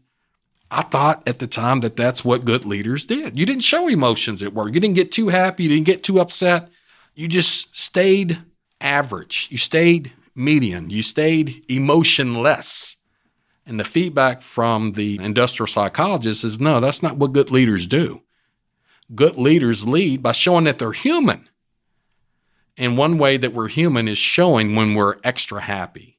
I 0.73 0.83
thought 0.83 1.23
at 1.29 1.39
the 1.39 1.47
time 1.47 1.81
that 1.81 1.97
that's 1.97 2.25
what 2.25 2.47
good 2.47 2.65
leaders 2.65 3.05
did. 3.05 3.39
You 3.39 3.45
didn't 3.45 3.63
show 3.63 3.89
emotions 3.89 4.43
at 4.43 4.55
work. 4.55 4.73
You 4.73 4.81
didn't 4.81 4.97
get 4.97 5.13
too 5.13 5.29
happy. 5.29 5.65
You 5.65 5.69
didn't 5.69 5.85
get 5.85 6.03
too 6.03 6.19
upset. 6.19 6.71
You 7.15 7.29
just 7.29 7.77
stayed 7.77 8.39
average. 8.81 9.49
You 9.51 9.59
stayed 9.59 10.13
median. 10.35 10.89
You 10.89 11.03
stayed 11.03 11.63
emotionless. 11.69 12.97
And 13.67 13.79
the 13.79 13.85
feedback 13.85 14.41
from 14.41 14.93
the 14.93 15.23
industrial 15.23 15.67
psychologist 15.67 16.43
is 16.43 16.59
no, 16.59 16.81
that's 16.81 17.03
not 17.03 17.19
what 17.19 17.35
good 17.35 17.51
leaders 17.51 17.87
do. 17.87 18.23
Good 19.15 19.37
leaders 19.37 19.87
lead 19.87 20.23
by 20.23 20.33
showing 20.33 20.65
that 20.65 20.79
they're 20.79 20.93
human. 20.93 21.51
And 22.79 22.97
one 22.97 23.19
way 23.19 23.37
that 23.37 23.53
we're 23.53 23.69
human 23.69 24.09
is 24.09 24.17
showing 24.17 24.75
when 24.75 24.95
we're 24.95 25.19
extra 25.23 25.61
happy 25.61 26.19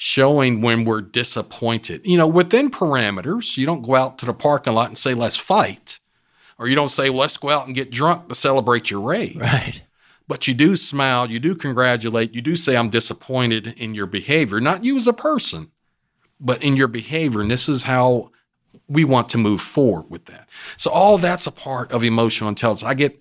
showing 0.00 0.60
when 0.60 0.84
we're 0.84 1.00
disappointed. 1.00 2.00
You 2.04 2.16
know, 2.16 2.28
within 2.28 2.70
parameters, 2.70 3.56
you 3.56 3.66
don't 3.66 3.82
go 3.82 3.96
out 3.96 4.16
to 4.18 4.26
the 4.26 4.32
parking 4.32 4.74
lot 4.74 4.86
and 4.86 4.96
say, 4.96 5.12
let's 5.12 5.36
fight. 5.36 5.98
Or 6.56 6.68
you 6.68 6.76
don't 6.76 6.88
say, 6.88 7.10
let's 7.10 7.36
go 7.36 7.50
out 7.50 7.66
and 7.66 7.74
get 7.74 7.90
drunk 7.90 8.28
to 8.28 8.36
celebrate 8.36 8.92
your 8.92 9.00
raise. 9.00 9.34
Right. 9.34 9.82
But 10.28 10.46
you 10.46 10.54
do 10.54 10.76
smile, 10.76 11.28
you 11.28 11.40
do 11.40 11.56
congratulate, 11.56 12.32
you 12.32 12.40
do 12.40 12.54
say, 12.54 12.76
I'm 12.76 12.90
disappointed 12.90 13.74
in 13.76 13.92
your 13.94 14.06
behavior, 14.06 14.60
not 14.60 14.84
you 14.84 14.96
as 14.96 15.08
a 15.08 15.12
person, 15.12 15.72
but 16.38 16.62
in 16.62 16.76
your 16.76 16.86
behavior. 16.86 17.40
And 17.40 17.50
this 17.50 17.68
is 17.68 17.82
how 17.82 18.30
we 18.86 19.02
want 19.02 19.28
to 19.30 19.38
move 19.38 19.60
forward 19.60 20.08
with 20.10 20.26
that. 20.26 20.48
So, 20.76 20.92
all 20.92 21.18
that's 21.18 21.48
a 21.48 21.50
part 21.50 21.90
of 21.90 22.04
emotional 22.04 22.48
intelligence. 22.48 22.88
I 22.88 22.94
get 22.94 23.18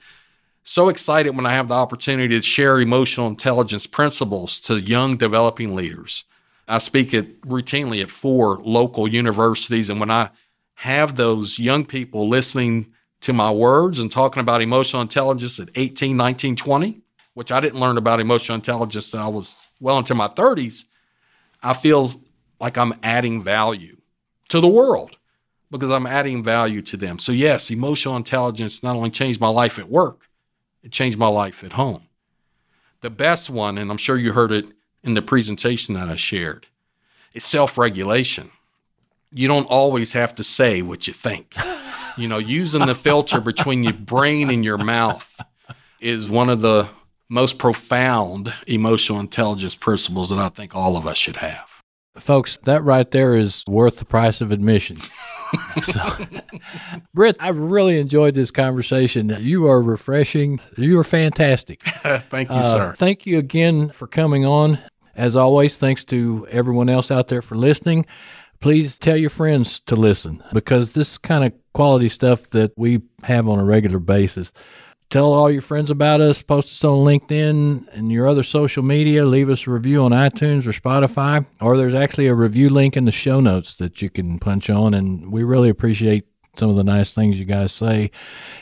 so 0.63 0.89
excited 0.89 1.35
when 1.35 1.47
I 1.47 1.53
have 1.53 1.69
the 1.69 1.75
opportunity 1.75 2.35
to 2.35 2.45
share 2.45 2.79
emotional 2.79 3.27
intelligence 3.27 3.87
principles 3.87 4.59
to 4.59 4.79
young 4.79 5.17
developing 5.17 5.73
leaders 5.73 6.25
I 6.67 6.79
speak 6.79 7.13
at 7.13 7.41
routinely 7.41 8.01
at 8.01 8.11
four 8.11 8.57
local 8.57 9.07
universities. 9.07 9.89
And 9.89 9.99
when 9.99 10.11
I 10.11 10.29
have 10.75 11.15
those 11.15 11.59
young 11.59 11.85
people 11.85 12.27
listening 12.27 12.93
to 13.21 13.33
my 13.33 13.49
words 13.49 13.99
and 13.99 14.11
talking 14.11 14.41
about 14.41 14.61
emotional 14.61 15.01
intelligence 15.01 15.59
at 15.59 15.69
18, 15.75 16.15
19, 16.15 16.55
20, 16.55 17.01
which 17.33 17.51
I 17.51 17.59
didn't 17.59 17.79
learn 17.79 17.97
about 17.97 18.19
emotional 18.19 18.55
intelligence 18.55 19.13
until 19.13 19.25
I 19.25 19.29
was 19.29 19.55
well 19.79 19.97
into 19.97 20.13
my 20.13 20.27
30s, 20.27 20.85
I 21.63 21.73
feel 21.73 22.09
like 22.59 22.77
I'm 22.77 22.93
adding 23.01 23.41
value 23.41 23.97
to 24.49 24.59
the 24.59 24.67
world 24.67 25.17
because 25.71 25.89
I'm 25.89 26.05
adding 26.05 26.43
value 26.43 26.81
to 26.83 26.97
them. 26.97 27.19
So, 27.19 27.31
yes, 27.31 27.69
emotional 27.69 28.15
intelligence 28.15 28.83
not 28.83 28.95
only 28.95 29.09
changed 29.09 29.41
my 29.41 29.49
life 29.49 29.79
at 29.79 29.89
work, 29.89 30.29
it 30.83 30.91
changed 30.91 31.17
my 31.17 31.27
life 31.27 31.63
at 31.63 31.73
home. 31.73 32.03
The 33.01 33.09
best 33.09 33.49
one, 33.49 33.77
and 33.77 33.91
I'm 33.91 33.97
sure 33.97 34.17
you 34.17 34.33
heard 34.33 34.51
it 34.51 34.65
in 35.03 35.13
the 35.13 35.21
presentation 35.21 35.93
that 35.95 36.09
I 36.09 36.15
shared. 36.15 36.67
It's 37.33 37.45
self 37.45 37.77
regulation. 37.77 38.51
You 39.31 39.47
don't 39.47 39.65
always 39.65 40.13
have 40.13 40.33
to 40.35 40.43
say 40.43 40.81
what 40.81 41.07
you 41.07 41.13
think. 41.13 41.55
You 42.17 42.27
know, 42.27 42.39
using 42.39 42.85
the 42.85 42.95
filter 42.95 43.39
between 43.39 43.83
your 43.83 43.93
brain 43.93 44.49
and 44.49 44.65
your 44.65 44.77
mouth 44.79 45.39
is 45.99 46.29
one 46.29 46.49
of 46.49 46.61
the 46.61 46.89
most 47.29 47.57
profound 47.57 48.53
emotional 48.65 49.19
intelligence 49.19 49.75
principles 49.75 50.29
that 50.29 50.39
I 50.39 50.49
think 50.49 50.75
all 50.75 50.97
of 50.97 51.05
us 51.05 51.17
should 51.17 51.37
have. 51.37 51.83
Folks, 52.17 52.57
that 52.63 52.83
right 52.83 53.09
there 53.11 53.35
is 53.35 53.63
worth 53.67 53.97
the 53.97 54.05
price 54.05 54.41
of 54.41 54.51
admission. 54.51 54.99
So, 55.81 56.01
Britt, 57.13 57.37
I 57.39 57.49
really 57.49 57.99
enjoyed 57.99 58.33
this 58.33 58.51
conversation. 58.51 59.35
You 59.39 59.67
are 59.67 59.81
refreshing. 59.81 60.59
You 60.77 60.99
are 60.99 61.03
fantastic. 61.03 61.83
thank 62.29 62.49
you, 62.49 62.55
uh, 62.55 62.63
sir. 62.63 62.93
Thank 62.97 63.25
you 63.25 63.37
again 63.37 63.89
for 63.89 64.07
coming 64.07 64.45
on. 64.45 64.79
As 65.15 65.35
always, 65.35 65.77
thanks 65.77 66.05
to 66.05 66.47
everyone 66.51 66.89
else 66.89 67.09
out 67.09 67.27
there 67.27 67.41
for 67.41 67.55
listening. 67.55 68.05
Please 68.59 68.97
tell 68.97 69.17
your 69.17 69.29
friends 69.29 69.79
to 69.81 69.95
listen 69.95 70.43
because 70.53 70.93
this 70.93 71.17
kind 71.17 71.43
of 71.43 71.53
quality 71.73 72.09
stuff 72.09 72.49
that 72.51 72.71
we 72.75 73.01
have 73.23 73.47
on 73.47 73.59
a 73.59 73.63
regular 73.63 73.99
basis. 73.99 74.53
Tell 75.09 75.31
all 75.31 75.49
your 75.49 75.61
friends 75.61 75.89
about 75.89 76.19
us, 76.19 76.41
post 76.41 76.67
us 76.67 76.83
on 76.83 77.05
LinkedIn 77.05 77.87
and 77.93 78.11
your 78.11 78.27
other 78.27 78.43
social 78.43 78.83
media. 78.83 79.23
Leave 79.25 79.49
us 79.49 79.65
a 79.65 79.71
review 79.71 80.03
on 80.03 80.11
iTunes 80.11 80.67
or 80.67 80.73
Spotify, 80.73 81.45
or 81.61 81.77
there's 81.77 81.93
actually 81.93 82.27
a 82.27 82.33
review 82.33 82.69
link 82.69 82.97
in 82.97 83.05
the 83.05 83.11
show 83.11 83.39
notes 83.39 83.73
that 83.75 84.01
you 84.01 84.09
can 84.09 84.37
punch 84.37 84.69
on. 84.69 84.93
And 84.93 85.31
we 85.31 85.43
really 85.43 85.69
appreciate 85.69 86.25
some 86.57 86.69
of 86.69 86.75
the 86.75 86.83
nice 86.83 87.13
things 87.13 87.39
you 87.39 87.45
guys 87.45 87.71
say, 87.71 88.11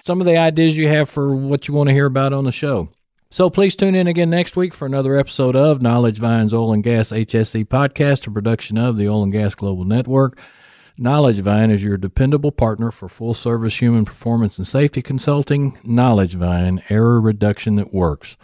some 0.05 0.21
of 0.21 0.27
the 0.27 0.37
ideas 0.37 0.77
you 0.77 0.87
have 0.87 1.09
for 1.09 1.35
what 1.35 1.67
you 1.67 1.73
want 1.73 1.89
to 1.89 1.95
hear 1.95 2.05
about 2.05 2.31
on 2.31 2.43
the 2.43 2.51
show. 2.51 2.89
So 3.31 3.49
please 3.49 3.75
tune 3.75 3.95
in 3.95 4.05
again 4.05 4.29
next 4.29 4.55
week 4.55 4.75
for 4.75 4.85
another 4.85 5.17
episode 5.17 5.55
of 5.55 5.79
KnowledgeVine's 5.79 6.53
Oil 6.53 6.73
and 6.73 6.83
Gas 6.83 7.09
HSE 7.09 7.65
Podcast, 7.65 8.27
a 8.27 8.31
production 8.31 8.77
of 8.77 8.97
the 8.97 9.09
Oil 9.09 9.23
and 9.23 9.31
Gas 9.31 9.55
Global 9.55 9.83
Network. 9.83 10.37
KnowledgeVine 10.99 11.71
is 11.71 11.83
your 11.83 11.97
dependable 11.97 12.53
partner 12.53 12.89
for 12.89 13.09
full 13.09 13.33
service 13.33 13.81
human 13.81 14.05
performance 14.05 14.57
and 14.57 14.65
safety 14.65 15.01
consulting. 15.01 15.73
KnowledgeVine, 15.85 16.89
error 16.89 17.19
reduction 17.19 17.75
that 17.75 17.93
works. 17.93 18.37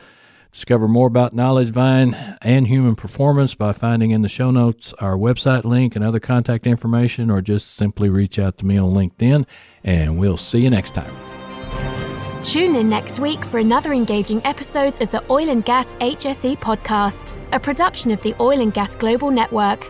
Discover 0.51 0.89
more 0.89 1.07
about 1.07 1.33
KnowledgeVine 1.33 2.37
and 2.41 2.67
human 2.67 2.97
performance 2.97 3.55
by 3.55 3.71
finding 3.71 4.11
in 4.11 4.21
the 4.21 4.27
show 4.27 4.51
notes 4.51 4.93
our 4.99 5.15
website 5.15 5.63
link 5.63 5.95
and 5.95 6.03
other 6.03 6.19
contact 6.19 6.67
information, 6.67 7.31
or 7.31 7.41
just 7.41 7.73
simply 7.73 8.09
reach 8.09 8.37
out 8.37 8.57
to 8.57 8.65
me 8.65 8.77
on 8.77 8.89
LinkedIn. 8.89 9.45
And 9.81 10.19
we'll 10.19 10.35
see 10.35 10.59
you 10.59 10.69
next 10.69 10.93
time. 10.93 11.15
Tune 12.43 12.75
in 12.75 12.89
next 12.89 13.21
week 13.21 13.45
for 13.45 13.59
another 13.59 13.93
engaging 13.93 14.41
episode 14.45 15.01
of 15.01 15.09
the 15.09 15.23
Oil 15.31 15.49
and 15.49 15.63
Gas 15.63 15.93
HSE 15.93 16.57
podcast, 16.59 17.33
a 17.53 17.59
production 17.61 18.11
of 18.11 18.21
the 18.23 18.35
Oil 18.41 18.59
and 18.59 18.73
Gas 18.73 18.93
Global 18.93 19.31
Network. 19.31 19.89